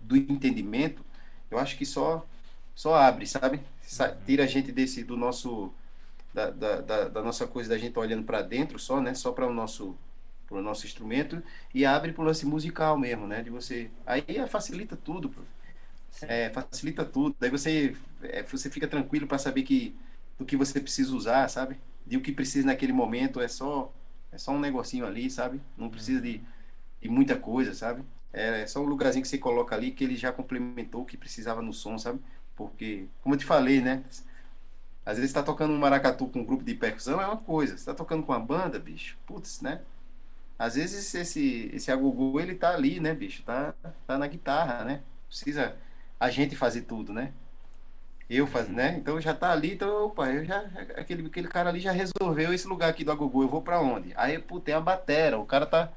[0.02, 1.04] do entendimento,
[1.52, 2.26] eu acho que só
[2.76, 3.62] só abre, sabe?
[4.26, 5.74] Tira a gente desse do nosso
[6.34, 9.14] da, da, da, da nossa coisa da gente olhando para dentro só, né?
[9.14, 9.96] Só para o nosso
[10.48, 11.41] para o nosso instrumento
[11.74, 13.43] e abre para o lance musical mesmo, né?
[13.43, 15.34] De você aí facilita tudo,
[16.22, 17.36] é, facilita tudo.
[17.39, 19.96] Daí você é, você fica tranquilo para saber que
[20.38, 21.78] do que você precisa usar, sabe?
[22.06, 23.91] de o que precisa naquele momento, é só
[24.32, 25.62] é só um negocinho ali, sabe?
[25.78, 26.41] Não precisa de,
[27.02, 28.04] de muita coisa, sabe?
[28.36, 31.18] É, é só um lugarzinho que você coloca ali que ele já complementou o que
[31.18, 32.20] precisava no som, sabe?
[32.56, 34.04] Porque, como eu te falei, né?
[35.06, 37.78] Às vezes tá tocando um maracatu com um grupo de percussão é uma coisa.
[37.78, 39.82] Você tá tocando com uma banda, bicho, putz, né?
[40.58, 43.44] Às vezes esse, esse agogô, ele tá ali, né, bicho?
[43.44, 43.74] Tá,
[44.08, 45.02] tá na guitarra, né?
[45.28, 45.76] Precisa
[46.20, 47.34] a gente fazer tudo, né?
[48.30, 48.98] Eu faz, né?
[48.98, 50.60] Então já tá ali, então, opa, eu já,
[50.98, 54.14] aquele, aquele cara ali já resolveu esse lugar aqui do agogô, eu vou para onde?
[54.16, 55.92] Aí, pô, tem a batera, o cara tá,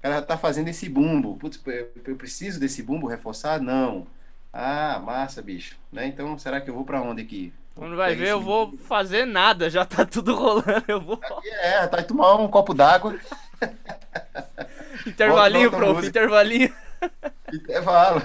[0.00, 1.36] o cara tá fazendo esse bumbo.
[1.36, 1.60] Putz,
[2.06, 3.60] eu preciso desse bumbo reforçar?
[3.60, 4.06] Não.
[4.50, 5.76] Ah, massa, bicho.
[5.92, 6.06] Né?
[6.06, 7.52] Então, será que eu vou para onde aqui?
[7.74, 10.84] Quando vai ver, eu vou fazer nada, já tá tudo rolando.
[10.88, 11.20] Eu vou.
[11.22, 13.14] Aqui é, tá aí tomar um copo d'água.
[15.06, 16.74] intervalinho, prof, intervalinho.
[17.52, 18.22] Intervalo.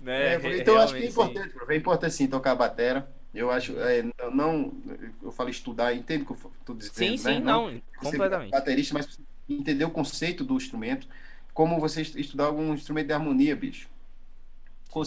[0.00, 0.34] Né?
[0.34, 3.08] É, então, acho que é importante, prof, é importante sim tocar a batera.
[3.34, 4.72] Eu acho, é, não,
[5.20, 6.94] eu falo estudar, entendo o que eu estou dizendo.
[6.94, 7.40] Sim, sim, né?
[7.40, 7.80] não, não
[8.10, 8.50] completamente.
[8.50, 9.18] Baterista, mas
[9.48, 11.06] entender o conceito do instrumento,
[11.52, 13.92] como você estudar algum instrumento de harmonia, bicho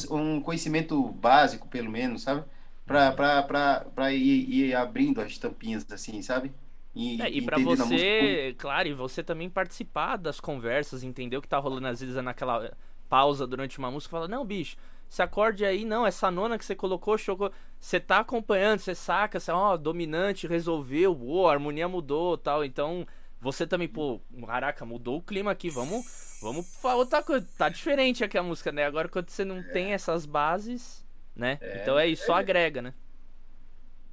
[0.10, 2.44] um conhecimento básico, pelo menos, sabe?
[2.86, 6.52] Para ir, ir abrindo as tampinhas, assim, sabe?
[6.96, 11.48] E, é, e para você, claro, e você também participar das conversas, entender o que
[11.48, 12.72] tá rolando às vezes naquela
[13.10, 14.78] pausa durante uma música, fala, não, bicho,
[15.10, 17.52] esse acorde aí, não, essa nona que você colocou, chocou.
[17.80, 22.64] Você tá acompanhando, você saca, você, ó, dominante, resolveu, boa, a harmonia mudou tal.
[22.64, 23.06] Então,
[23.46, 27.48] você também, pô, caraca, mudou o clima aqui, vamos, vamos falar outra coisa.
[27.56, 28.84] Tá diferente aqui a música, né?
[28.86, 29.62] Agora quando você não é.
[29.62, 31.60] tem essas bases, né?
[31.62, 32.40] É, então é isso, só é.
[32.40, 32.94] agrega, né?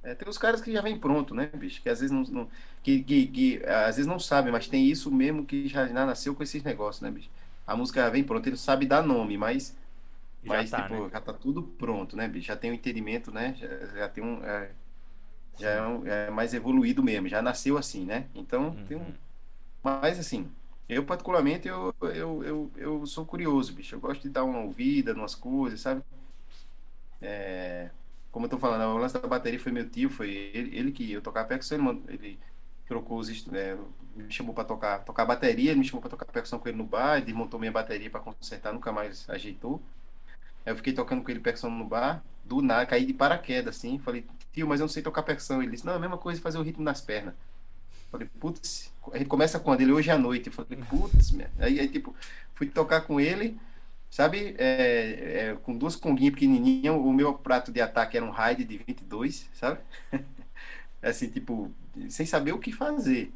[0.03, 1.81] É, tem os caras que já vem pronto, né, bicho?
[1.81, 2.49] Que às vezes não, não
[2.83, 6.35] que, que, que, às vezes não sabem, mas tem isso mesmo que já, já nasceu
[6.35, 7.29] com esses negócios, né, bicho?
[7.65, 9.75] A música já vem pronta, ele sabe dar nome, mas
[10.43, 11.09] já mas tá, tipo, né?
[11.11, 12.47] já tá tudo pronto, né, bicho?
[12.47, 13.55] Já tem o um entendimento, né?
[13.57, 14.69] Já, já tem um é,
[15.59, 18.27] já é, um, é, mais evoluído mesmo, já nasceu assim, né?
[18.33, 18.85] Então, uhum.
[18.85, 19.13] tem um
[19.83, 20.49] mas assim,
[20.87, 23.95] eu particularmente eu, eu, eu, eu sou curioso, bicho.
[23.95, 26.01] Eu gosto de dar uma ouvida nas coisas, sabe?
[27.21, 27.89] É,
[28.31, 31.11] como eu tô falando, o lance da bateria foi meu tio, foi ele, ele que
[31.11, 32.39] eu tocava percussão, ele, ele
[32.87, 33.77] trocou os é,
[34.15, 36.83] me chamou para tocar, tocar bateria, ele me chamou para tocar percussão com ele no
[36.85, 39.81] bar, ele desmontou minha bateria para consertar, nunca mais ajeitou.
[40.65, 43.99] Aí eu fiquei tocando com ele percussão no bar, do nada, caí de paraquedas assim,
[43.99, 45.61] falei: "Tio, mas eu não sei tocar percussão".
[45.61, 47.33] Ele disse: "Não, é a mesma coisa fazer o ritmo nas pernas".
[48.13, 49.81] Falei, putz, a gente começa quando?
[49.81, 50.45] Ele hoje à noite.
[50.47, 52.15] Eu falei, putz, aí, aí, tipo,
[52.53, 53.59] fui tocar com ele,
[54.07, 58.63] sabe, é, é, com duas conguinhas pequenininhas, o meu prato de ataque era um raid
[58.63, 59.79] de 22, sabe?
[61.01, 61.71] assim, tipo,
[62.07, 63.33] sem saber o que fazer.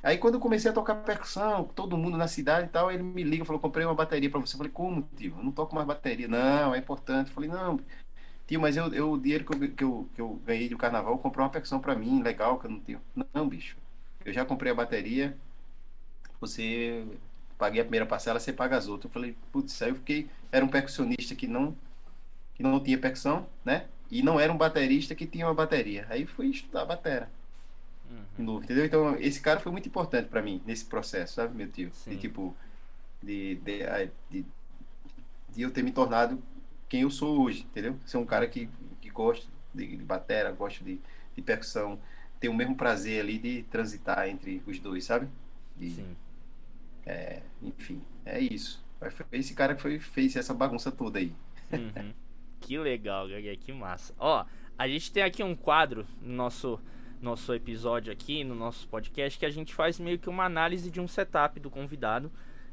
[0.00, 3.24] Aí quando eu comecei a tocar percussão, todo mundo na cidade e tal, ele me
[3.24, 4.54] liga, falou, comprei uma bateria para você.
[4.54, 5.34] Eu falei, como, tio?
[5.36, 6.28] Eu não toco mais bateria.
[6.28, 7.28] Não, é importante.
[7.30, 7.80] Eu falei, não,
[8.46, 11.18] tio, mas eu, eu o dinheiro que eu, que, eu, que eu ganhei do carnaval,
[11.18, 13.00] comprei uma percussão para mim, legal, que eu não tenho.
[13.32, 13.76] Não, bicho,
[14.24, 15.36] eu já comprei a bateria,
[16.40, 17.06] você
[17.58, 19.10] paguei a primeira parcela, você paga as outras.
[19.10, 21.74] Eu falei, putz, aí eu fiquei, era um percussionista que não
[22.54, 23.86] que não tinha percussão, né?
[24.10, 26.06] E não era um baterista que tinha uma bateria.
[26.08, 27.28] Aí fui estudar a batera.
[28.08, 28.44] Uhum.
[28.44, 28.84] Novo, entendeu?
[28.84, 31.90] Então, esse cara foi muito importante para mim nesse processo, sabe, meu tio?
[31.92, 32.10] Sim.
[32.10, 32.56] De tipo
[33.22, 34.46] de, de, de,
[35.50, 36.40] de, eu ter me tornado
[36.94, 37.98] quem eu sou hoje, entendeu?
[38.06, 38.70] Ser um cara que,
[39.00, 41.00] que gosta de, de batera, gosta de,
[41.34, 41.98] de percussão,
[42.38, 45.28] tem o mesmo prazer ali de transitar entre os dois, sabe?
[45.76, 46.16] De, Sim.
[47.04, 48.80] É, enfim, é isso.
[49.00, 51.32] Foi esse cara que foi, fez essa bagunça toda aí.
[51.72, 52.14] Uhum.
[52.60, 54.14] que legal, Gagué, que massa.
[54.16, 54.46] Ó,
[54.78, 56.80] a gente tem aqui um quadro no nosso,
[57.20, 61.00] nosso episódio aqui, no nosso podcast, que a gente faz meio que uma análise de
[61.00, 62.30] um setup do convidado.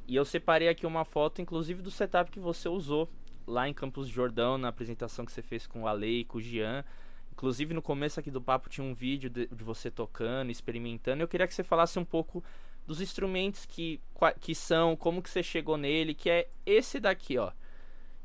[0.08, 3.10] E eu separei aqui uma foto, inclusive, do setup que você usou
[3.48, 6.42] lá em Campos Jordão, na apresentação que você fez com o Ale e com o
[6.42, 6.84] Jean.
[7.32, 11.24] Inclusive no começo aqui do papo tinha um vídeo de, de você tocando, experimentando.
[11.24, 12.44] Eu queria que você falasse um pouco
[12.86, 14.00] dos instrumentos que,
[14.40, 17.52] que são, como que você chegou nele, que é esse daqui, ó.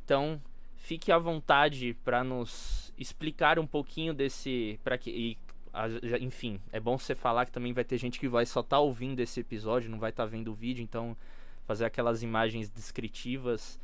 [0.05, 0.41] Então,
[0.77, 5.39] fique à vontade para nos explicar um pouquinho desse, para que e,
[6.21, 8.81] enfim, é bom você falar que também vai ter gente que vai só estar tá
[8.81, 11.17] ouvindo esse episódio, não vai estar tá vendo o vídeo, então
[11.65, 13.79] fazer aquelas imagens descritivas.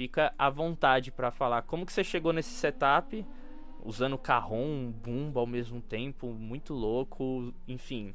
[0.00, 3.22] Fica à vontade para falar como que você chegou nesse setup
[3.84, 8.14] usando carrom, bumba ao mesmo tempo, muito louco, enfim.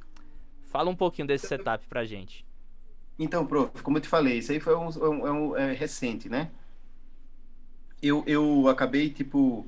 [0.63, 2.43] Fala um pouquinho desse setup pra gente.
[3.19, 6.49] Então, prof, como eu te falei, isso aí foi um, um, um é recente, né?
[8.01, 9.67] Eu, eu acabei, tipo,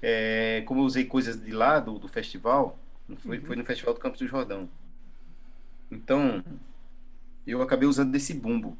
[0.00, 2.78] é, como eu usei coisas de lá do, do festival,
[3.16, 3.44] foi, uhum.
[3.44, 4.68] foi no Festival do Campos do Jordão.
[5.90, 6.44] Então,
[7.44, 8.78] eu acabei usando desse bumbo.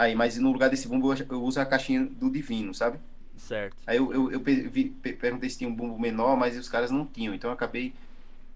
[0.00, 2.98] Aí, mas no lugar desse bumbo eu uso a caixinha do Divino, sabe?
[3.36, 3.76] Certo.
[3.86, 7.04] Aí eu, eu, eu vi, perguntei se tinha um bumbo menor, mas os caras não
[7.04, 7.34] tinham.
[7.34, 7.92] Então eu acabei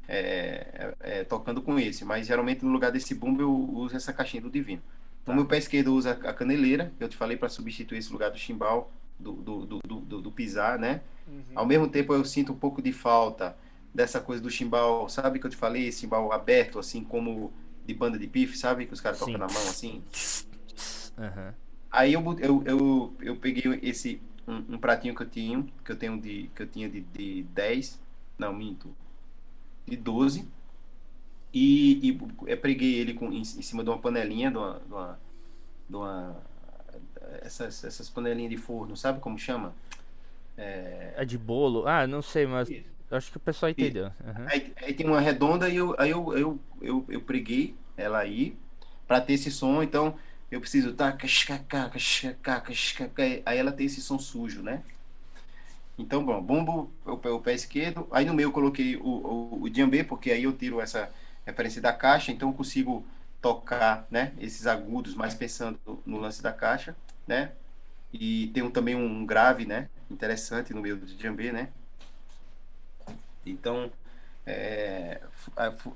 [0.09, 4.11] é, é, é, tocando com esse, mas geralmente no lugar desse bumbo eu uso essa
[4.11, 4.81] caixinha do divino.
[5.23, 5.33] Tá.
[5.33, 8.31] O meu pé esquerdo usa a caneleira, que eu te falei para substituir esse lugar
[8.31, 11.03] do chimbal, do, do, do, do, do pisar, né?
[11.29, 11.43] Uhum.
[11.55, 13.55] Ao mesmo tempo eu sinto um pouco de falta
[13.93, 17.53] dessa coisa do chimbal, sabe que eu te falei, chimbal aberto, assim como
[17.85, 18.87] de banda de pife, sabe?
[18.87, 20.03] Que os caras tocam na mão assim.
[21.17, 21.53] Uhum.
[21.91, 25.97] Aí eu, eu, eu, eu peguei esse um, um, pratinho que eu tinha, que eu
[25.97, 28.01] tenho de que eu tinha de, de 10,
[28.39, 28.95] não minto,
[29.87, 30.47] de 12
[31.53, 34.93] e, e eu preguei ele com, em, em, cima de uma panelinha, de uma, de
[34.93, 35.19] uma,
[35.89, 36.37] de uma
[37.43, 39.73] essas, essas panelinhas de forno, sabe como chama?
[40.57, 41.87] É, é de bolo?
[41.87, 42.85] Ah, não sei, mas Isso.
[43.09, 44.07] acho que o pessoal entendeu.
[44.07, 44.47] Uhum.
[44.49, 48.57] Aí, aí, tem uma redonda e eu, aí eu, eu, eu, eu preguei ela aí
[49.07, 50.17] para ter esse som, então
[50.55, 51.13] eu preciso tá
[53.45, 54.83] aí ela tem esse som sujo, né?
[55.99, 59.71] Então, bom, bumbo o, o pé esquerdo, aí no meio eu coloquei o, o, o
[59.71, 61.11] djembe, porque aí eu tiro essa
[61.45, 63.05] referência da caixa, então eu consigo
[63.41, 66.97] tocar, né, esses agudos, mais pensando no lance da caixa,
[67.27, 67.53] né?
[68.13, 71.69] E tem um, também um grave, né, interessante no meio do djembe, né?
[73.45, 73.91] Então,
[74.47, 75.21] é,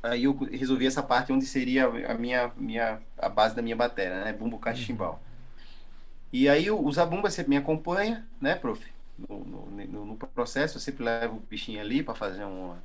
[0.02, 4.24] aí eu resolvi essa parte onde seria a minha, minha a base da minha bateria,
[4.24, 4.32] né?
[4.32, 4.92] Bumbo, caixa
[6.32, 8.84] e aí o Zabumba sempre me acompanha, né, prof?
[9.18, 12.76] No, no, no, processo, eu sempre levo o bichinho ali para fazer um, um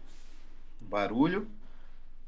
[0.82, 1.48] barulho.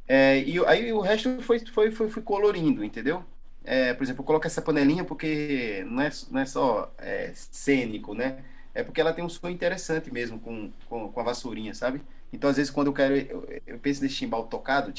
[0.07, 3.23] É, e aí o resto foi, foi, foi, foi colorindo, entendeu?
[3.63, 8.13] É, por exemplo, eu coloco essa panelinha porque não é, não é só é, cênico,
[8.13, 8.43] né?
[8.73, 12.01] É porque ela tem um som interessante mesmo com, com, com a vassourinha, sabe?
[12.35, 14.93] Então, às vezes, quando eu quero, eu, eu penso nesse chimbal tocado,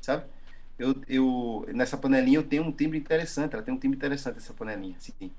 [0.00, 0.24] sabe?
[0.78, 4.52] Eu, eu, nessa panelinha eu tenho um timbre interessante, ela tem um timbre interessante, essa
[4.52, 5.30] panelinha, assim.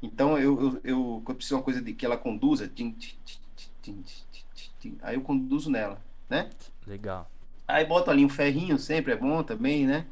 [0.00, 2.70] Então, eu, eu, eu, eu preciso de uma coisa de que ela conduza,
[5.02, 6.48] aí eu conduzo nela, né?
[6.86, 7.28] Legal.
[7.66, 10.06] Aí boto ali um ferrinho, sempre é bom também, né?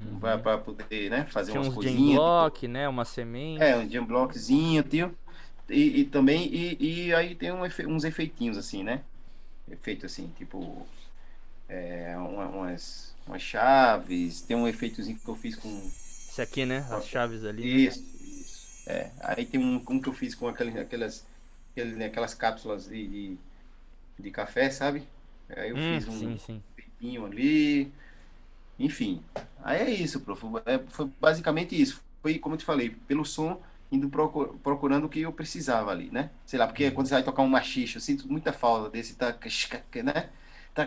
[0.00, 0.20] Uhum.
[0.20, 2.12] Para poder né, fazer Tinha umas coisinhas.
[2.12, 2.72] Um block, tipo...
[2.72, 2.88] né?
[2.88, 3.62] Uma semente.
[3.62, 5.14] É, um jam blockzinho, tio.
[5.70, 9.02] E, e também, e, e, aí tem um efe, uns efeitinhos assim, né?
[9.70, 10.86] Efeito assim, tipo.
[11.68, 14.40] É, umas, umas chaves.
[14.42, 15.68] Tem um efeitozinho que eu fiz com.
[15.68, 16.84] Esse aqui, né?
[16.90, 17.62] As chaves ali.
[17.62, 17.68] Né?
[17.68, 18.08] Isso, né?
[18.22, 18.90] isso.
[18.90, 19.10] É.
[19.20, 21.26] Aí tem um, um que eu fiz com aquelas, aquelas,
[21.70, 23.38] aquelas, né, aquelas cápsulas de, de,
[24.18, 25.04] de, café, sabe?
[25.48, 26.62] Aí eu hum, fiz um sim, sim.
[26.76, 27.92] efeitinho ali.
[28.76, 29.22] Enfim.
[29.62, 30.44] Aí é isso, prof.
[30.66, 32.02] É, foi basicamente isso.
[32.20, 33.60] Foi, como eu te falei, pelo som
[33.90, 36.30] indo procurando o que eu precisava ali, né?
[36.46, 39.36] Sei lá, porque quando você vai tocar um machixe, eu sinto muita falta desse tá,
[40.02, 40.30] né?
[40.72, 40.86] Tá,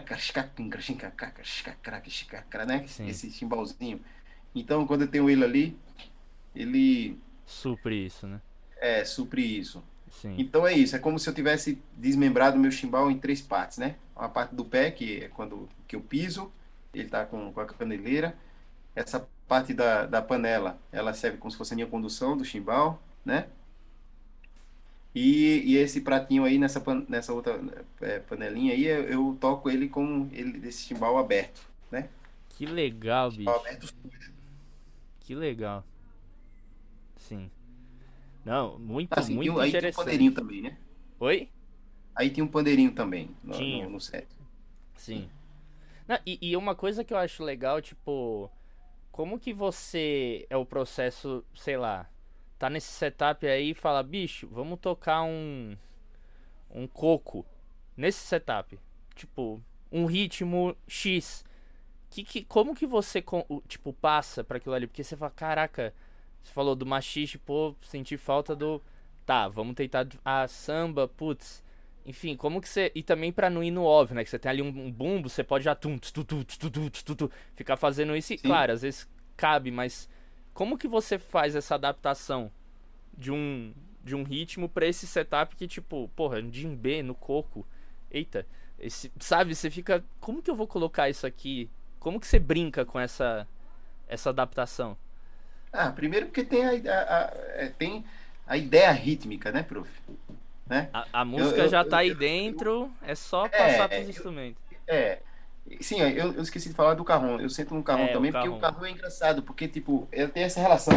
[2.65, 2.85] né?
[3.09, 3.99] Esse chimbalzinho.
[4.55, 5.77] Então, quando eu tenho ele ali,
[6.55, 8.39] ele supre isso, né?
[8.79, 9.83] É, supre isso.
[10.09, 10.35] Sim.
[10.37, 13.95] Então é isso, é como se eu tivesse desmembrado meu chimbal em três partes, né?
[14.15, 16.51] A parte do pé, que é quando que eu piso,
[16.93, 18.37] ele tá com, com a caneleira.
[18.95, 23.01] Essa parte da, da panela, ela serve como se fosse a minha condução do chimbal,
[23.25, 23.47] né?
[25.15, 27.59] E, e esse pratinho aí, nessa, nessa outra
[28.01, 32.09] é, panelinha aí, eu, eu, toco ele com ele, desse chimbal aberto, né?
[32.49, 33.49] Que legal, bicho.
[33.49, 33.93] Aberto
[35.19, 35.83] Que legal.
[37.17, 37.49] Sim.
[38.43, 40.09] Não, muito, assim, muito aí interessante.
[40.09, 40.77] Aí tem um pandeirinho também, né?
[41.19, 41.49] Oi?
[42.15, 44.27] Aí tem um pandeirinho também no, no, no set.
[44.95, 45.29] Sim.
[46.07, 48.51] Não, e, e uma coisa que eu acho legal, tipo
[49.13, 52.09] como que você é o processo, sei lá,
[52.57, 55.77] tá nesse setup aí e fala, bicho, vamos tocar um
[56.71, 57.45] um coco
[57.95, 58.79] nesse setup,
[59.15, 59.61] tipo,
[59.91, 61.45] um ritmo X.
[62.09, 63.23] Que, que, como que você
[63.67, 64.87] tipo passa para aquilo ali?
[64.87, 65.93] Porque você fala, caraca,
[66.41, 68.81] você falou do machixe, pô, senti falta do
[69.27, 71.63] tá, vamos tentar a samba, putz.
[72.05, 72.91] Enfim, como que você.
[72.93, 74.23] E também pra não ir no óbvio, né?
[74.23, 77.31] Que você tem ali um, um bumbo, você pode já tum, tu, tu, tu, tu,
[77.53, 78.33] ficar fazendo isso.
[78.33, 78.47] E, Sim.
[78.47, 80.09] claro, às vezes cabe, mas
[80.53, 82.51] como que você faz essa adaptação
[83.17, 83.73] de um,
[84.03, 87.65] de um ritmo pra esse setup que, tipo, porra, um B no coco.
[88.11, 88.45] Eita,
[88.77, 89.55] esse, sabe?
[89.55, 90.03] Você fica.
[90.19, 91.69] Como que eu vou colocar isso aqui?
[91.99, 93.47] Como que você brinca com essa,
[94.07, 94.97] essa adaptação?
[95.71, 98.05] Ah, primeiro porque tem a, a, a é, tem
[98.45, 99.89] a ideia rítmica, né, prof?
[100.73, 100.89] Né?
[100.91, 104.09] A, a música eu, já eu, tá aí eu, dentro, é só passar é, pros
[104.09, 104.59] instrumentos.
[104.87, 105.19] É.
[105.79, 107.39] Sim, eu, eu, esqueci de falar do carrão.
[107.39, 110.29] Eu sento no carrão é, também, o porque o carrão é engraçado, porque, tipo, ele
[110.29, 110.93] tem essa relação.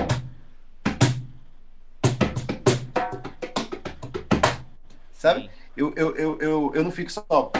[5.12, 5.50] Sabe?
[5.76, 7.50] Eu, eu, eu, eu, eu não fico só, pô.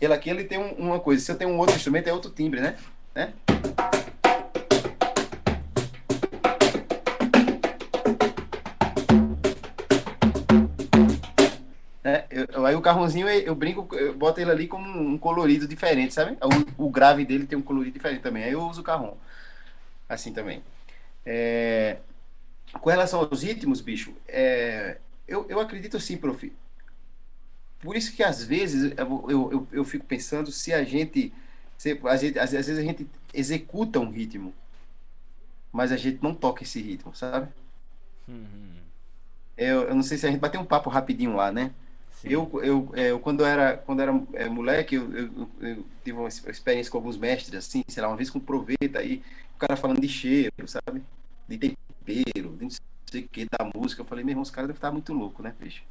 [0.00, 1.22] Ele aqui, ele tem um, uma coisa.
[1.22, 2.78] Se eu tenho um outro instrumento, é outro timbre, né?
[3.14, 3.34] né?
[12.14, 16.36] Aí Aí o carrãozinho, eu brinco, eu boto ele ali como um colorido diferente, sabe?
[16.78, 18.44] O, o grave dele tem um colorido diferente também.
[18.44, 19.16] Aí eu uso o carrão.
[20.08, 20.62] Assim também.
[21.24, 21.98] É...
[22.80, 24.98] Com relação aos ritmos, bicho, é...
[25.26, 26.52] eu, eu acredito assim, prof.
[27.80, 31.32] Por isso que às vezes eu, eu, eu fico pensando se a gente,
[31.76, 32.38] se, a gente.
[32.38, 34.54] Às vezes a gente executa um ritmo,
[35.70, 37.48] mas a gente não toca esse ritmo, sabe?
[38.26, 38.78] Uhum.
[39.56, 41.72] Eu, eu não sei se a gente vai ter um papo rapidinho lá, né?
[42.24, 46.28] Eu, eu, é, eu, quando era, quando era é, moleque, eu, eu, eu, tive uma
[46.28, 49.22] experiência com alguns mestres, assim, sei lá, uma vez com Proveta, aí
[49.54, 51.02] o cara falando de cheiro, sabe?
[51.46, 52.70] De tempero, de não
[53.10, 54.00] sei o que, da música.
[54.00, 55.82] Eu falei, meu irmão, os caras devem estar muito louco, né, peixe?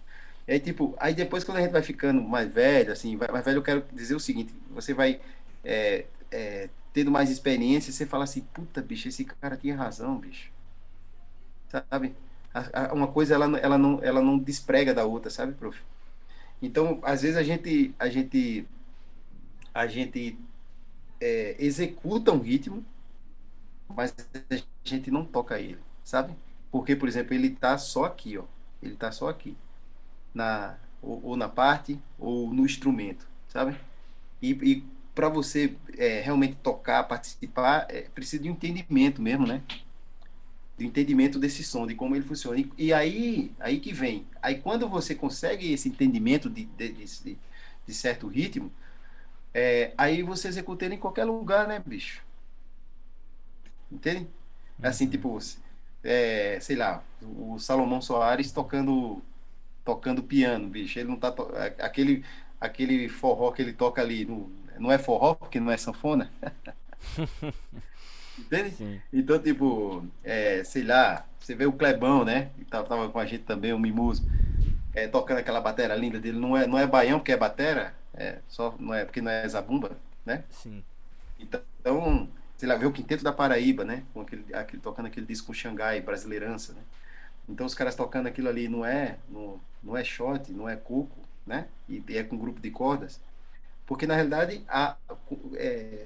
[0.48, 3.58] E aí, tipo, aí depois quando a gente vai ficando mais velho, assim, mais velho,
[3.60, 5.22] eu quero dizer o seguinte, você vai
[5.64, 10.52] é, é, tendo mais experiência, você fala assim, puta, bicho, esse cara tinha razão, bicho.
[11.70, 12.16] Sabe?
[12.54, 15.80] A, a, uma coisa, ela, ela, não, ela não desprega da outra, sabe, prof?
[16.62, 18.66] Então, às vezes a gente, a gente,
[19.74, 20.38] a gente
[21.20, 22.86] é, executa um ritmo,
[23.88, 24.14] mas
[24.50, 26.34] a gente não toca ele, sabe?
[26.72, 28.44] Porque, por exemplo, ele está só aqui, ó.
[28.82, 29.56] Ele está só aqui,
[30.34, 33.78] na ou, ou, na parte ou no instrumento, sabe?
[34.42, 34.84] E, e
[35.14, 39.62] para você é, realmente tocar, participar, é, precisa de um entendimento mesmo, né?
[40.78, 42.58] Do entendimento desse som, de como ele funciona.
[42.58, 44.26] E, e, aí, aí que vem.
[44.42, 47.38] Aí quando você consegue esse entendimento de, de, de,
[47.86, 48.72] de certo ritmo,
[49.54, 52.24] é, aí você executa ele em qualquer lugar, né, bicho?
[53.92, 54.28] Entende?
[54.82, 55.12] É assim, uhum.
[55.12, 55.40] tipo,
[56.04, 59.22] é, sei lá, o Salomão Soares tocando
[59.84, 60.98] tocando piano, bicho.
[61.00, 61.32] Ele não tá.
[61.32, 61.50] To...
[61.80, 62.24] Aquele,
[62.60, 64.50] aquele forró que ele toca ali, não,
[64.80, 66.32] não é forró, porque não é sanfona.
[68.38, 68.72] Entende?
[68.72, 69.02] Sim.
[69.12, 72.50] Então, tipo, é, sei lá, você vê o Clebão, né?
[72.58, 74.26] Que tava, tava com a gente também, o Mimoso,
[74.94, 76.40] é, tocando aquela batera linda dele.
[76.40, 79.48] Não é, não é baião porque é batera, é, só, não é porque não é
[79.48, 79.92] zabumba,
[80.26, 80.44] né?
[80.50, 80.84] Sim.
[81.40, 84.04] Então, sei lá, vê o Quinteto da Paraíba, né?
[84.14, 86.82] Com aquele, aquele, tocando aquele disco com Xangai, Brasileirança, né?
[87.48, 91.18] Então os caras tocando aquilo ali não é, não, não é shot, não é coco,
[91.46, 91.68] né?
[91.90, 93.20] E, e é com um grupo de cordas.
[93.86, 94.96] Porque na realidade a,
[95.56, 96.06] é,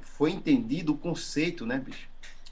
[0.00, 2.08] foi entendido o conceito, né, bicho?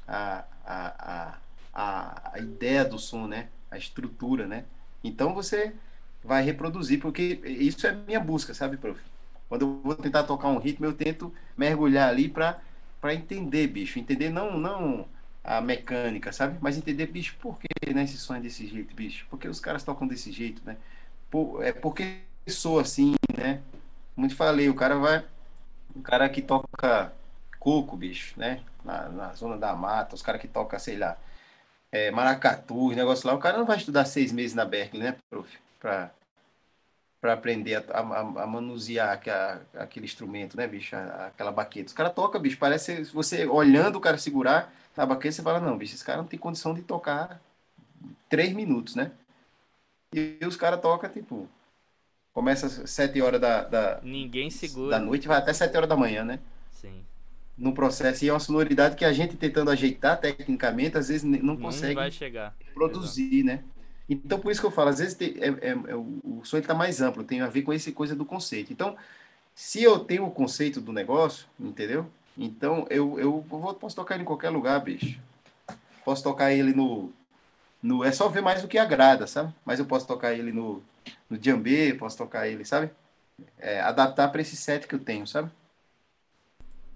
[0.06, 1.38] A, a,
[1.72, 3.48] a, a ideia do som, né?
[3.70, 4.64] A estrutura, né?
[5.02, 5.74] Então você
[6.22, 9.00] vai reproduzir, porque isso é minha busca, sabe, prof?
[9.48, 12.60] Quando eu vou tentar tocar um ritmo, eu tento mergulhar ali para
[13.00, 15.08] para entender, bicho, entender não não
[15.42, 16.56] a mecânica, sabe?
[16.60, 19.26] Mas entender, bicho, por que né, esse som é desse jeito, bicho?
[19.28, 20.76] Por que os caras tocam desse jeito, né?
[21.30, 23.60] Por, é porque sou assim, né?
[24.14, 25.24] Como te falei, o cara vai
[25.94, 27.12] o cara que toca
[27.58, 28.60] coco, bicho, né?
[28.84, 31.16] Na, na zona da mata, os caras que tocam, sei lá,
[31.92, 35.58] é, maracatu, negócio lá, o cara não vai estudar seis meses na Berkeley, né, prof?
[35.78, 36.10] Pra,
[37.20, 39.20] pra aprender a, a, a manusear
[39.78, 40.96] aquele instrumento, né, bicho?
[40.96, 41.88] aquela baqueta.
[41.88, 45.78] Os caras tocam, bicho, parece você olhando o cara segurar na baqueta, você fala, não,
[45.78, 47.40] bicho, esse cara não tem condição de tocar
[48.28, 49.12] três minutos, né?
[50.12, 51.48] E, e os caras tocam, tipo,
[52.32, 54.90] Começa às 7 horas da, da, Ninguém segura.
[54.90, 56.38] da noite vai até 7 horas da manhã, né?
[56.70, 57.04] Sim.
[57.58, 58.24] No processo.
[58.24, 62.00] E é uma sonoridade que a gente tentando ajeitar tecnicamente, às vezes não consegue
[62.74, 63.46] produzir, Exato.
[63.46, 63.64] né?
[64.08, 66.74] Então, por isso que eu falo, às vezes tem, é, é, é, o sonho está
[66.74, 68.72] mais amplo, tem a ver com essa coisa do conceito.
[68.72, 68.96] Então,
[69.54, 72.06] se eu tenho o conceito do negócio, entendeu?
[72.36, 75.20] Então, eu, eu vou, posso tocar ele em qualquer lugar, bicho.
[76.04, 77.12] Posso tocar ele no,
[77.82, 78.02] no.
[78.02, 79.54] É só ver mais o que agrada, sabe?
[79.64, 80.82] Mas eu posso tocar ele no,
[81.28, 82.90] no djembe, posso tocar ele, sabe?
[83.58, 85.50] É, adaptar para esse set que eu tenho, sabe?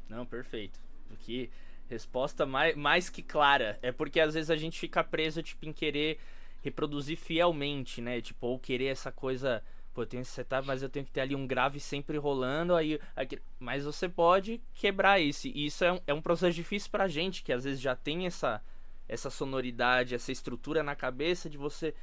[0.08, 0.78] Não, perfeito.
[1.08, 1.50] Porque
[1.88, 3.78] resposta mais, mais que clara.
[3.82, 6.18] É porque às vezes a gente fica preso, tipo, em querer
[6.62, 8.20] reproduzir fielmente, né?
[8.20, 9.62] Tipo, ou querer essa coisa.
[9.94, 12.74] Pô, eu tenho esse setup, mas eu tenho que ter ali um grave sempre rolando.
[12.74, 15.48] Aí, aqui, mas você pode quebrar isso.
[15.48, 18.26] E isso é um, é um processo difícil pra gente, que às vezes já tem
[18.26, 18.62] essa,
[19.08, 21.94] essa sonoridade, essa estrutura na cabeça de você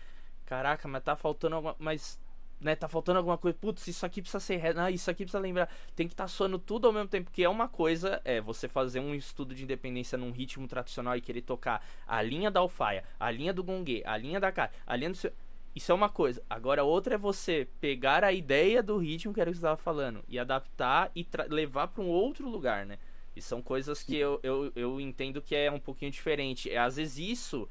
[0.46, 1.76] Caraca, mas tá faltando alguma.
[1.80, 2.22] Mas.
[2.60, 3.58] Né, tá faltando alguma coisa.
[3.60, 4.74] Putz, isso aqui precisa ser.
[4.74, 5.70] Não, isso aqui precisa lembrar.
[5.96, 7.26] Tem que estar tá soando tudo ao mesmo tempo.
[7.26, 11.22] Porque é uma coisa é você fazer um estudo de independência num ritmo tradicional e
[11.22, 14.96] querer tocar a linha da alfaia, a linha do gongue, a linha da cara, a
[14.96, 15.34] linha do seu.
[15.76, 16.42] Isso é uma coisa.
[16.50, 19.78] Agora, outra é você pegar a ideia do ritmo que era o que você estava
[19.78, 23.00] falando e adaptar e levar para um outro lugar, né?
[23.36, 26.74] E são coisas que eu, eu, eu entendo que é um pouquinho diferente.
[26.76, 27.68] Às vezes isso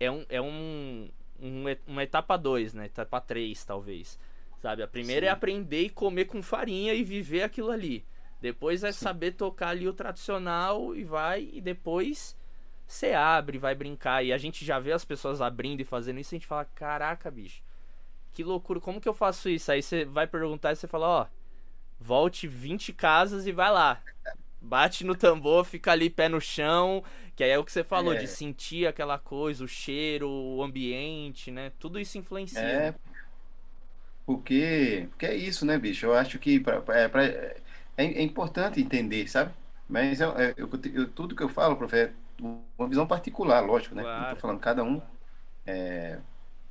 [0.00, 1.08] é um, é um,
[1.44, 2.86] um, uma etapa 2, né?
[2.86, 4.18] Etapa 3, talvez.
[4.58, 4.82] Sabe?
[4.82, 5.30] A primeira é Sim.
[5.30, 8.04] é aprender e comer com farinha e viver aquilo ali.
[8.40, 9.04] Depois é Sim.
[9.04, 11.50] saber tocar ali o tradicional e vai.
[11.52, 12.36] E depois
[12.86, 14.24] você abre, vai brincar.
[14.24, 16.64] E a gente já vê as pessoas abrindo e fazendo isso e a gente fala:
[16.64, 17.62] caraca, bicho.
[18.32, 19.70] que loucura, como que eu faço isso?
[19.70, 21.26] Aí você vai perguntar e você fala, ó,
[22.00, 24.02] volte 20 casas e vai lá.
[24.64, 27.04] Bate no tambor, fica ali pé no chão,
[27.36, 28.18] que aí é o que você falou, é.
[28.18, 31.70] de sentir aquela coisa, o cheiro, o ambiente, né?
[31.78, 32.60] Tudo isso influencia.
[32.60, 32.94] É, né?
[34.24, 36.06] porque, porque é isso, né, bicho?
[36.06, 37.56] Eu acho que pra, é, pra, é,
[37.96, 39.52] é importante entender, sabe?
[39.88, 42.10] Mas eu, é, eu, eu, tudo que eu falo, prof, é
[42.78, 44.02] uma visão particular, lógico, né?
[44.02, 44.22] Claro.
[44.22, 45.00] Não tô falando, cada um
[45.66, 46.18] é,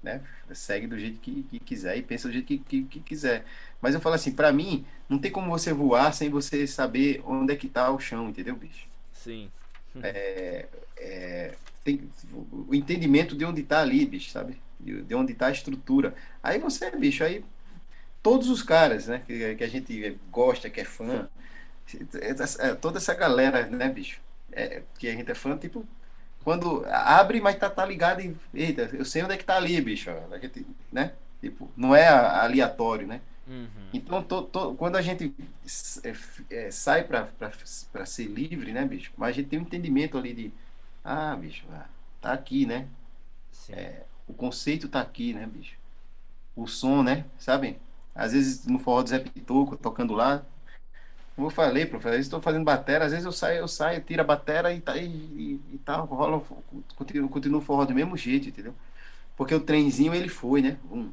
[0.04, 3.46] né, segue do jeito que, que, quiser e pensa do jeito que, que, que quiser.
[3.82, 7.54] Mas eu falo assim, para mim, não tem como você voar sem você saber onde
[7.54, 8.88] é que tá o chão, entendeu, bicho?
[9.14, 9.50] Sim.
[10.02, 12.10] É, é, tem
[12.52, 14.62] o entendimento de onde tá ali, bicho, sabe?
[14.80, 16.14] De, de onde tá a estrutura.
[16.42, 17.44] Aí você, bicho, aí
[18.22, 21.30] todos os caras, né, que, que a gente gosta, que é fã,
[22.60, 24.20] é, toda essa galera, né, bicho,
[24.52, 25.86] é, que a gente é fã, tipo,
[26.44, 28.38] quando abre, mas tá, tá ligado em.
[28.54, 30.10] Eita, eu sei onde é que tá ali, bicho.
[30.42, 31.14] Gente, né?
[31.42, 33.22] Tipo, não é aleatório, né?
[33.48, 33.68] Uhum.
[33.94, 35.34] Então, to, to, quando a gente
[36.04, 36.14] é,
[36.50, 39.12] é, sai para ser livre, né, bicho?
[39.18, 40.54] Mas a gente tem um entendimento ali de.
[41.04, 41.86] Ah, bicho, ah,
[42.22, 42.88] tá aqui, né?
[43.70, 45.76] É, o conceito tá aqui, né, bicho?
[46.56, 47.26] O som, né?
[47.38, 47.78] Sabe?
[48.16, 50.44] Às vezes no forró do Zé Pitoco, tocando lá,
[51.36, 54.26] como eu falei, professor, estou fazendo batera, às vezes eu saio, eu saio, tiro a
[54.26, 56.44] batera e tá, e, e, e tá rola,
[56.96, 58.76] continuo, continuo forró do mesmo jeito, entendeu?
[59.36, 60.78] Porque o trenzinho ele foi, né?
[60.92, 61.12] Um,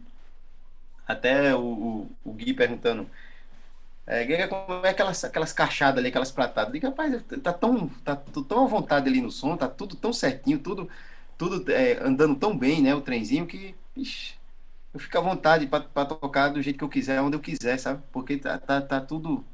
[1.07, 3.09] até o, o, o, Gui perguntando,
[4.07, 6.73] é, como é aquelas, aquelas caixadas ali, aquelas pratadas?
[6.73, 10.59] Diga, rapaz, tá tão, tá tão à vontade ali no som, tá tudo tão certinho,
[10.59, 10.89] tudo,
[11.39, 12.95] tudo é, andando tão bem, né?
[12.95, 14.35] O trenzinho que, ixi,
[14.93, 18.03] eu fico à vontade para tocar do jeito que eu quiser, onde eu quiser, sabe?
[18.13, 19.45] Porque tá, tá, tá tudo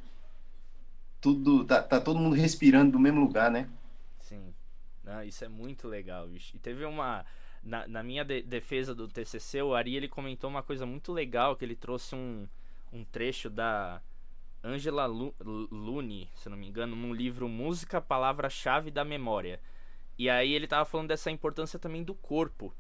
[1.27, 3.69] tudo tá, tá todo mundo respirando do mesmo lugar, né?
[4.17, 4.55] Sim.
[5.27, 6.55] Isso é muito legal, bicho.
[6.55, 7.25] E teve uma
[7.65, 11.57] na, na minha de, defesa do TCC, o Ari ele comentou uma coisa muito legal
[11.57, 12.47] que ele trouxe um,
[12.93, 14.01] um trecho da
[14.63, 19.61] Angela Lune, se não me engano, num livro Música, Palavra-chave da Memória.
[20.17, 22.73] E aí ele tava falando dessa importância também do corpo.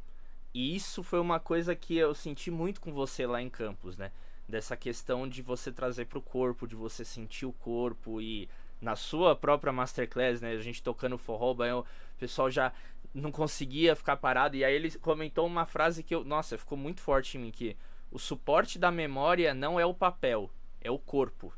[0.54, 4.12] E isso foi uma coisa que eu senti muito com você lá em Campos, né?
[4.48, 8.48] Dessa questão de você trazer para o corpo, de você sentir o corpo e
[8.80, 11.84] na sua própria masterclass, né, a gente tocando forró, o
[12.18, 12.72] pessoal já
[13.12, 17.00] não conseguia ficar parado e aí ele comentou uma frase que eu, nossa, ficou muito
[17.00, 17.76] forte em mim que
[18.10, 21.52] o suporte da memória não é o papel, é o corpo.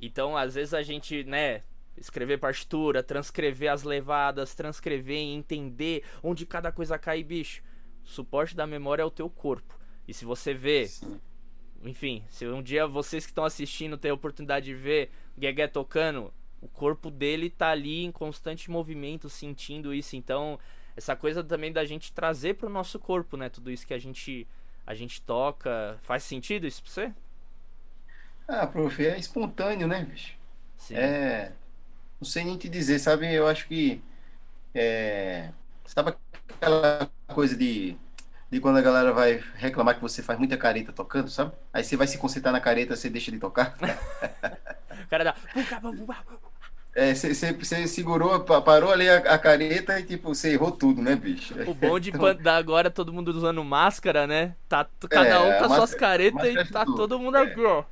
[0.00, 1.62] Então, às vezes a gente, né,
[1.96, 7.62] escrever partitura, transcrever as levadas, transcrever e entender onde cada coisa cai, bicho.
[8.04, 9.78] O suporte da memória é o teu corpo.
[10.06, 11.20] E se você vê Sim
[11.82, 15.66] enfim, se um dia vocês que estão assistindo têm a oportunidade de ver o Guegué
[15.66, 20.16] tocando, o corpo dele tá ali em constante movimento, sentindo isso.
[20.16, 20.58] Então,
[20.96, 23.48] essa coisa também da gente trazer pro nosso corpo, né?
[23.48, 24.46] Tudo isso que a gente
[24.86, 25.98] a gente toca.
[26.02, 27.12] Faz sentido isso pra você?
[28.48, 30.34] Ah, prof, é espontâneo, né, bicho?
[30.78, 30.94] Sim.
[30.96, 31.52] É.
[32.20, 33.32] Não sei nem te dizer, sabe?
[33.32, 34.02] Eu acho que.
[34.74, 35.52] É.
[35.84, 36.14] Sabe
[36.48, 37.96] aquela coisa de
[38.50, 41.52] de quando a galera vai reclamar que você faz muita careta tocando, sabe?
[41.72, 43.76] Aí você vai se concentrar na careta, você deixa de tocar.
[45.04, 45.34] o cara dá.
[46.94, 51.54] É, você, segurou, parou ali a, a, careta e tipo, você errou tudo, né, bicho?
[51.66, 52.52] O bom de então...
[52.52, 54.56] agora todo mundo usando máscara, né?
[54.68, 57.42] Tá cada é, um com as suas caretas e tá todo mundo é.
[57.42, 57.84] aqui, ó.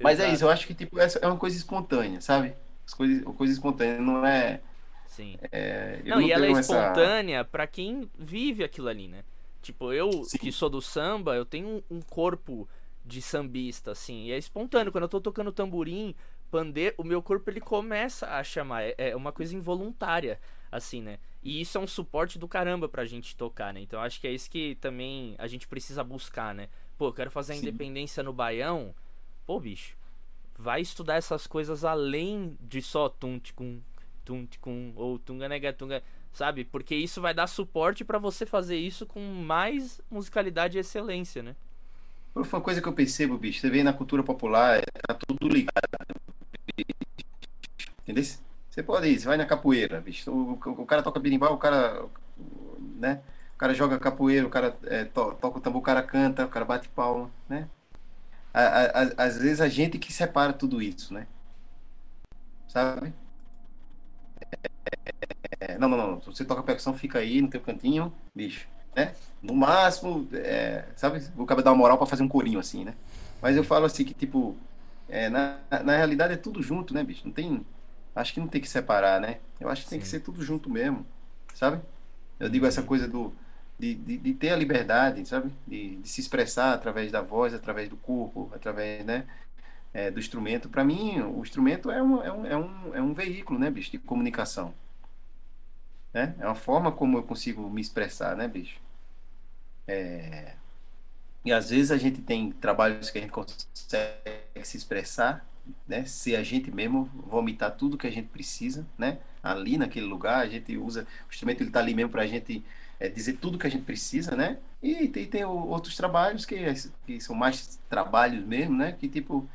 [0.00, 2.54] Mas é isso, eu acho que tipo, é uma coisa espontânea, sabe?
[2.86, 4.60] As coisas, coisa espontânea não é
[5.06, 5.36] Sim.
[5.50, 7.44] É, não, não, e ela é espontânea essa...
[7.44, 9.24] para quem vive aquilo ali, né?
[9.62, 10.38] Tipo, eu Sim.
[10.38, 12.68] que sou do samba, eu tenho um, corpo
[13.04, 14.92] de sambista, assim, e é espontâneo.
[14.92, 16.14] Quando eu tô tocando tamborim,
[16.50, 18.82] pandeiro, o meu corpo ele começa a chamar.
[18.82, 20.40] É, é uma coisa involuntária,
[20.70, 21.18] assim, né?
[21.42, 23.80] E isso é um suporte do caramba pra gente tocar, né?
[23.80, 26.68] Então acho que é isso que também a gente precisa buscar, né?
[26.96, 28.94] Pô, eu quero fazer a independência no Baião.
[29.44, 29.96] Pô, bicho,
[30.56, 33.38] vai estudar essas coisas além de só tum
[34.46, 36.02] ticum tum ou tunga nega tunga,
[36.32, 36.64] sabe?
[36.64, 41.54] Porque isso vai dar suporte para você fazer isso com mais musicalidade e excelência, né?
[42.34, 45.88] Uma coisa que eu percebo, bicho, você vê na cultura popular, tá tudo ligado.
[48.02, 48.24] Entendeu?
[48.68, 50.30] Você pode ir, você vai na capoeira, bicho.
[50.30, 52.04] O, o, o cara toca berimbau, o cara,
[52.98, 53.22] né?
[53.54, 56.48] O cara joga capoeira, o cara é, to, toca o tambor, o cara canta, o
[56.48, 57.68] cara bate palma, né?
[59.18, 61.26] às vezes a gente que separa tudo isso, né?
[62.68, 63.12] Sabe?
[65.60, 66.20] É, não, não, não.
[66.20, 68.68] Se você toca percussão, fica aí no teu cantinho, bicho.
[68.94, 69.14] Né?
[69.42, 71.22] No máximo, é, sabe?
[71.36, 72.94] O cara dar uma moral para fazer um corinho assim, né?
[73.42, 74.56] Mas eu falo assim que, tipo,
[75.08, 77.22] é, na, na realidade é tudo junto, né, bicho?
[77.24, 77.64] Não tem.
[78.14, 79.38] Acho que não tem que separar, né?
[79.60, 79.96] Eu acho que Sim.
[79.96, 81.06] tem que ser tudo junto mesmo,
[81.54, 81.80] sabe?
[82.40, 83.32] Eu digo essa coisa do.
[83.78, 85.52] de, de, de ter a liberdade, sabe?
[85.66, 89.26] De, de, se expressar através da voz, através do corpo, através, né?
[89.96, 90.68] É, do instrumento.
[90.68, 93.90] Para mim, o instrumento é um, é, um, é, um, é um veículo, né, bicho,
[93.90, 94.74] de comunicação.
[96.12, 96.34] Né?
[96.38, 98.78] É uma forma como eu consigo me expressar, né, bicho?
[99.88, 100.52] É...
[101.42, 104.18] E às vezes a gente tem trabalhos que a gente consegue
[104.62, 105.46] se expressar,
[105.88, 106.04] né?
[106.04, 109.18] Ser a gente mesmo, vomitar tudo que a gente precisa, né?
[109.42, 112.62] Ali naquele lugar, a gente usa o instrumento ele tá ali mesmo para a gente
[113.00, 114.58] é, dizer tudo que a gente precisa, né?
[114.82, 116.56] E tem, tem outros trabalhos que,
[117.06, 118.92] que são mais trabalhos mesmo, né?
[118.92, 119.48] Que tipo,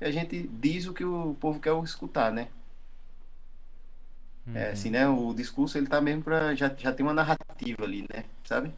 [0.00, 2.48] a gente diz o que o povo quer escutar, né?
[4.46, 4.56] Uhum.
[4.56, 5.08] É, assim, né?
[5.08, 8.24] O discurso ele tá mesmo para já, já tem uma narrativa ali, né?
[8.44, 8.72] Sabe?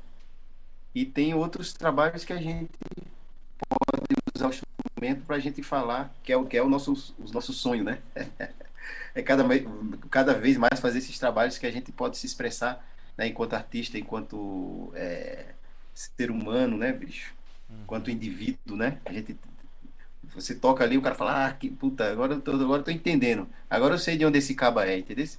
[0.94, 2.68] E tem outros trabalhos que a gente
[3.68, 7.14] pode usar o instrumento para a gente falar, que é o que é o nosso,
[7.18, 7.98] o nosso sonho, né?
[9.14, 9.44] é cada,
[10.10, 12.84] cada vez mais fazer esses trabalhos que a gente pode se expressar
[13.16, 15.46] né, enquanto artista, enquanto é,
[15.94, 17.34] ser humano, né, bicho?
[17.70, 17.82] Uhum.
[17.82, 18.98] Enquanto indivíduo, né?
[19.04, 19.36] A gente
[20.34, 22.90] você toca ali, o cara fala, ah, que puta, agora eu tô, agora eu tô
[22.90, 23.48] entendendo.
[23.68, 25.26] Agora eu sei de onde esse caba é, entendeu?
[25.26, 25.38] Sim.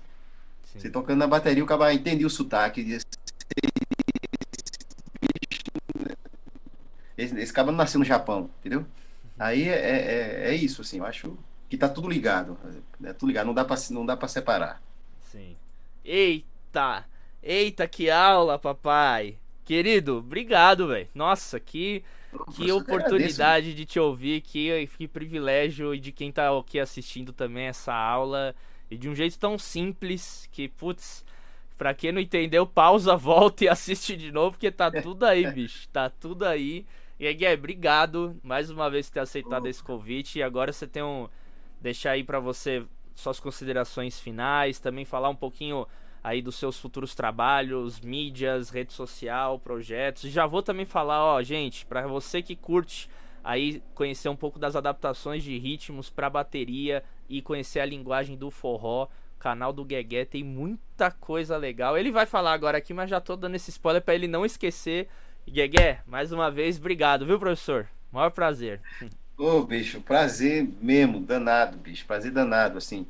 [0.80, 2.82] Você tocando na bateria, o caba entendeu o sotaque.
[2.82, 3.06] Esse,
[7.18, 8.80] esse, esse caba não nasceu no Japão, entendeu?
[8.80, 8.86] Uhum.
[9.40, 11.38] Aí é, é, é, isso, assim, eu acho
[11.70, 12.58] que tá tudo ligado.
[13.04, 14.82] É tudo ligado, não dá pra, não dá pra separar.
[15.32, 15.56] Sim.
[16.06, 17.06] Eita!
[17.42, 19.38] Eita, que aula, papai.
[19.66, 21.08] Querido, obrigado, velho.
[21.16, 22.04] Nossa, que,
[22.56, 27.66] que oportunidade de te ouvir, que, que privilégio e de quem tá aqui assistindo também
[27.66, 28.56] essa aula.
[28.90, 31.26] E de um jeito tão simples que, putz,
[31.78, 35.88] pra quem não entendeu, pausa, volta e assiste de novo, porque tá tudo aí, bicho.
[35.90, 36.86] Tá tudo aí.
[37.20, 40.40] E aí, Guilherme, obrigado mais uma vez por ter aceitado esse convite.
[40.40, 41.28] E agora você tem um.
[41.82, 45.86] Deixar aí para você suas considerações finais, também falar um pouquinho
[46.24, 50.32] aí dos seus futuros trabalhos, mídias, rede social, projetos.
[50.32, 53.10] Já vou também falar, ó, gente, para você que curte
[53.44, 58.50] aí conhecer um pouco das adaptações de ritmos para bateria e conhecer a linguagem do
[58.50, 59.10] forró.
[59.38, 61.98] Canal do Guegué tem muita coisa legal.
[61.98, 65.10] Ele vai falar agora aqui, mas já tô dando esse spoiler para ele não esquecer.
[65.46, 67.90] Guegué, mais uma vez, obrigado, viu, professor?
[68.10, 68.80] Maior prazer.
[69.38, 73.06] Ô, bicho, prazer mesmo, danado, bicho, prazer danado, assim.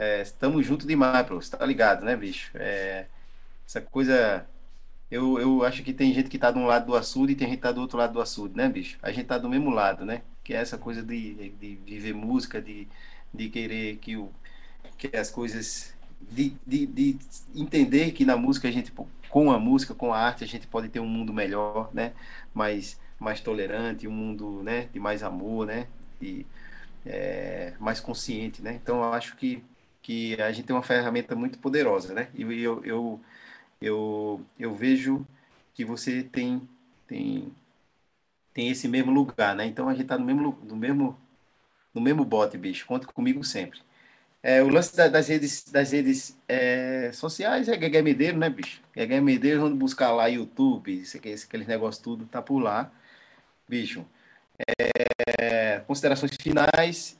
[0.00, 1.34] É, estamos juntos demais, pô.
[1.36, 2.50] Você tá ligado, né, bicho?
[2.54, 3.06] É,
[3.66, 4.46] essa coisa.
[5.10, 7.48] Eu, eu acho que tem gente que tá de um lado do açude e tem
[7.48, 8.98] gente que tá do outro lado do açude, né, bicho?
[9.02, 10.22] A gente tá do mesmo lado, né?
[10.42, 12.88] Que é essa coisa de, de viver música, de,
[13.34, 14.32] de querer que, o,
[14.96, 15.94] que as coisas.
[16.30, 17.18] De, de, de
[17.54, 18.92] entender que na música a gente,
[19.28, 22.14] com a música, com a arte, a gente pode ter um mundo melhor, né?
[22.54, 25.88] Mais, mais tolerante, um mundo né, de mais amor, né?
[26.20, 26.46] De,
[27.04, 28.74] é, mais consciente, né?
[28.82, 29.62] Então eu acho que
[30.02, 32.28] que a gente tem uma ferramenta muito poderosa, né?
[32.34, 33.20] E eu, eu,
[33.80, 35.26] eu, eu vejo
[35.74, 36.68] que você tem,
[37.06, 37.52] tem,
[38.54, 39.66] tem esse mesmo lugar, né?
[39.66, 41.18] Então a gente está no mesmo, no mesmo,
[41.94, 42.86] no mesmo bote, bicho.
[42.86, 43.80] Conta comigo sempre.
[44.42, 48.80] É, o lance da, das redes, das redes é, sociais é Gegé Medeiro, né, bicho?
[48.96, 52.90] Gegé Medeiro, vamos buscar lá YouTube, esse, esse, aqueles negócios tudo, tá por lá.
[53.68, 54.04] Bicho,
[55.38, 57.18] é, considerações finais,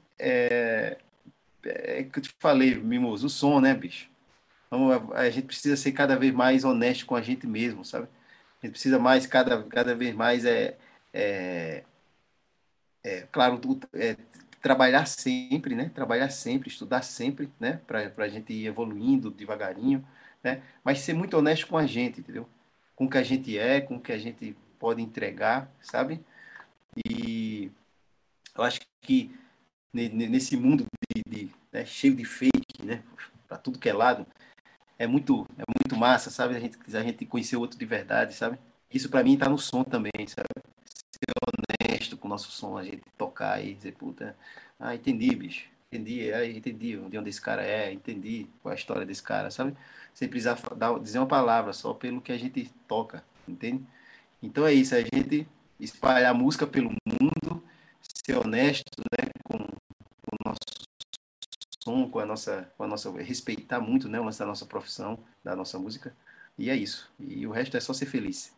[1.64, 4.08] é, que eu te falei, Mimoso, o som, né, bicho?
[4.66, 8.08] Então, a, a, gente precisa ser cada vez mais honesto com a gente mesmo, sabe?
[8.62, 10.76] A gente precisa mais, cada, cada vez mais, é,
[11.12, 11.84] é,
[13.02, 13.61] é claro,
[13.94, 14.16] é,
[14.61, 15.90] trabalhar sempre, né?
[15.94, 17.80] Trabalhar sempre, estudar sempre, né?
[17.86, 20.06] Para a gente ir evoluindo devagarinho,
[20.42, 20.62] né?
[20.84, 22.48] Mas ser muito honesto com a gente, entendeu?
[22.94, 26.24] Com o que a gente é, com o que a gente pode entregar, sabe?
[27.06, 27.70] E
[28.56, 29.34] eu acho que
[29.93, 33.03] nesse mundo de, de né, cheio de fake, né,
[33.49, 34.26] para tudo que é lado,
[34.99, 36.57] é muito, é muito massa, sabe?
[36.57, 38.59] A gente, a gente conhecer o outro de verdade, sabe?
[38.93, 40.49] Isso para mim tá no som também, sabe?
[41.11, 41.32] Ser
[41.91, 44.36] honesto com o nosso som, a gente tocar e dizer, puta,
[44.78, 45.66] ah, entendi, bicho.
[45.93, 49.51] Entendi, é, entendi de onde esse cara é, entendi qual é a história desse cara,
[49.51, 49.76] sabe?
[50.14, 53.84] Sem precisar dar, dizer uma palavra, só pelo que a gente toca, entende?
[54.43, 55.49] Então é isso, a gente
[55.80, 57.62] espalhar música pelo mundo,
[58.03, 59.59] ser honesto, né, com,
[61.91, 65.18] som, com a nossa, com a nossa respeitar muito, né, o lance da nossa profissão,
[65.43, 66.14] da nossa música.
[66.57, 67.11] E é isso.
[67.18, 68.55] E o resto é só ser feliz.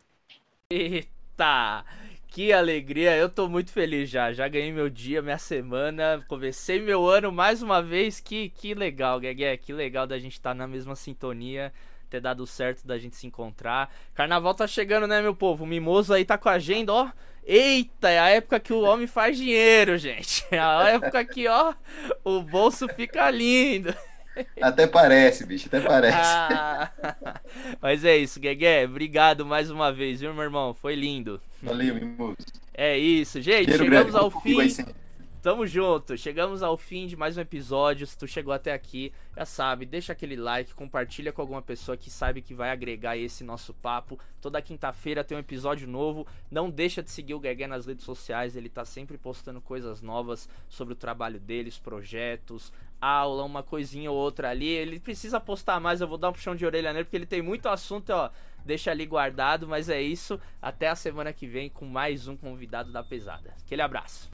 [0.69, 1.83] Eita!
[2.27, 4.33] Que alegria, eu tô muito feliz já.
[4.33, 8.19] Já ganhei meu dia, minha semana, comecei meu ano mais uma vez.
[8.19, 11.71] Que, que legal, Guegue, que legal da gente estar tá na mesma sintonia
[12.09, 13.91] ter dado certo da gente se encontrar.
[14.13, 15.63] Carnaval tá chegando, né, meu povo?
[15.63, 17.09] O Mimoso aí tá com a agenda, ó.
[17.45, 20.43] Eita, é a época que o homem faz dinheiro, gente.
[20.51, 21.73] É a época que, ó,
[22.23, 23.93] o bolso fica lindo.
[24.61, 26.17] Até parece, bicho, até parece.
[26.17, 26.91] Ah,
[27.81, 28.85] mas é isso, Guegué.
[28.85, 30.73] Obrigado mais uma vez, viu, meu irmão?
[30.73, 31.41] Foi lindo.
[31.61, 32.37] Valeu, mimoso.
[32.73, 33.65] É isso, gente.
[33.65, 34.57] Cheiro chegamos grande, ao fim.
[35.43, 36.17] Tamo junto.
[36.17, 38.07] Chegamos ao fim de mais um episódio.
[38.07, 42.09] Se tu chegou até aqui, já sabe, deixa aquele like, compartilha com alguma pessoa que
[42.09, 44.17] sabe que vai agregar esse nosso papo.
[44.39, 46.25] Toda quinta-feira tem um episódio novo.
[46.49, 50.47] Não deixa de seguir o Guegué nas redes sociais, ele tá sempre postando coisas novas
[50.69, 52.71] sobre o trabalho deles, projetos,
[53.01, 54.69] aula, uma coisinha ou outra ali.
[54.69, 57.41] Ele precisa postar mais, eu vou dar um puxão de orelha nele porque ele tem
[57.41, 58.29] muito assunto, ó.
[58.63, 60.39] Deixa ali guardado, mas é isso.
[60.61, 63.53] Até a semana que vem com mais um convidado da pesada.
[63.65, 64.32] Aquele abraço.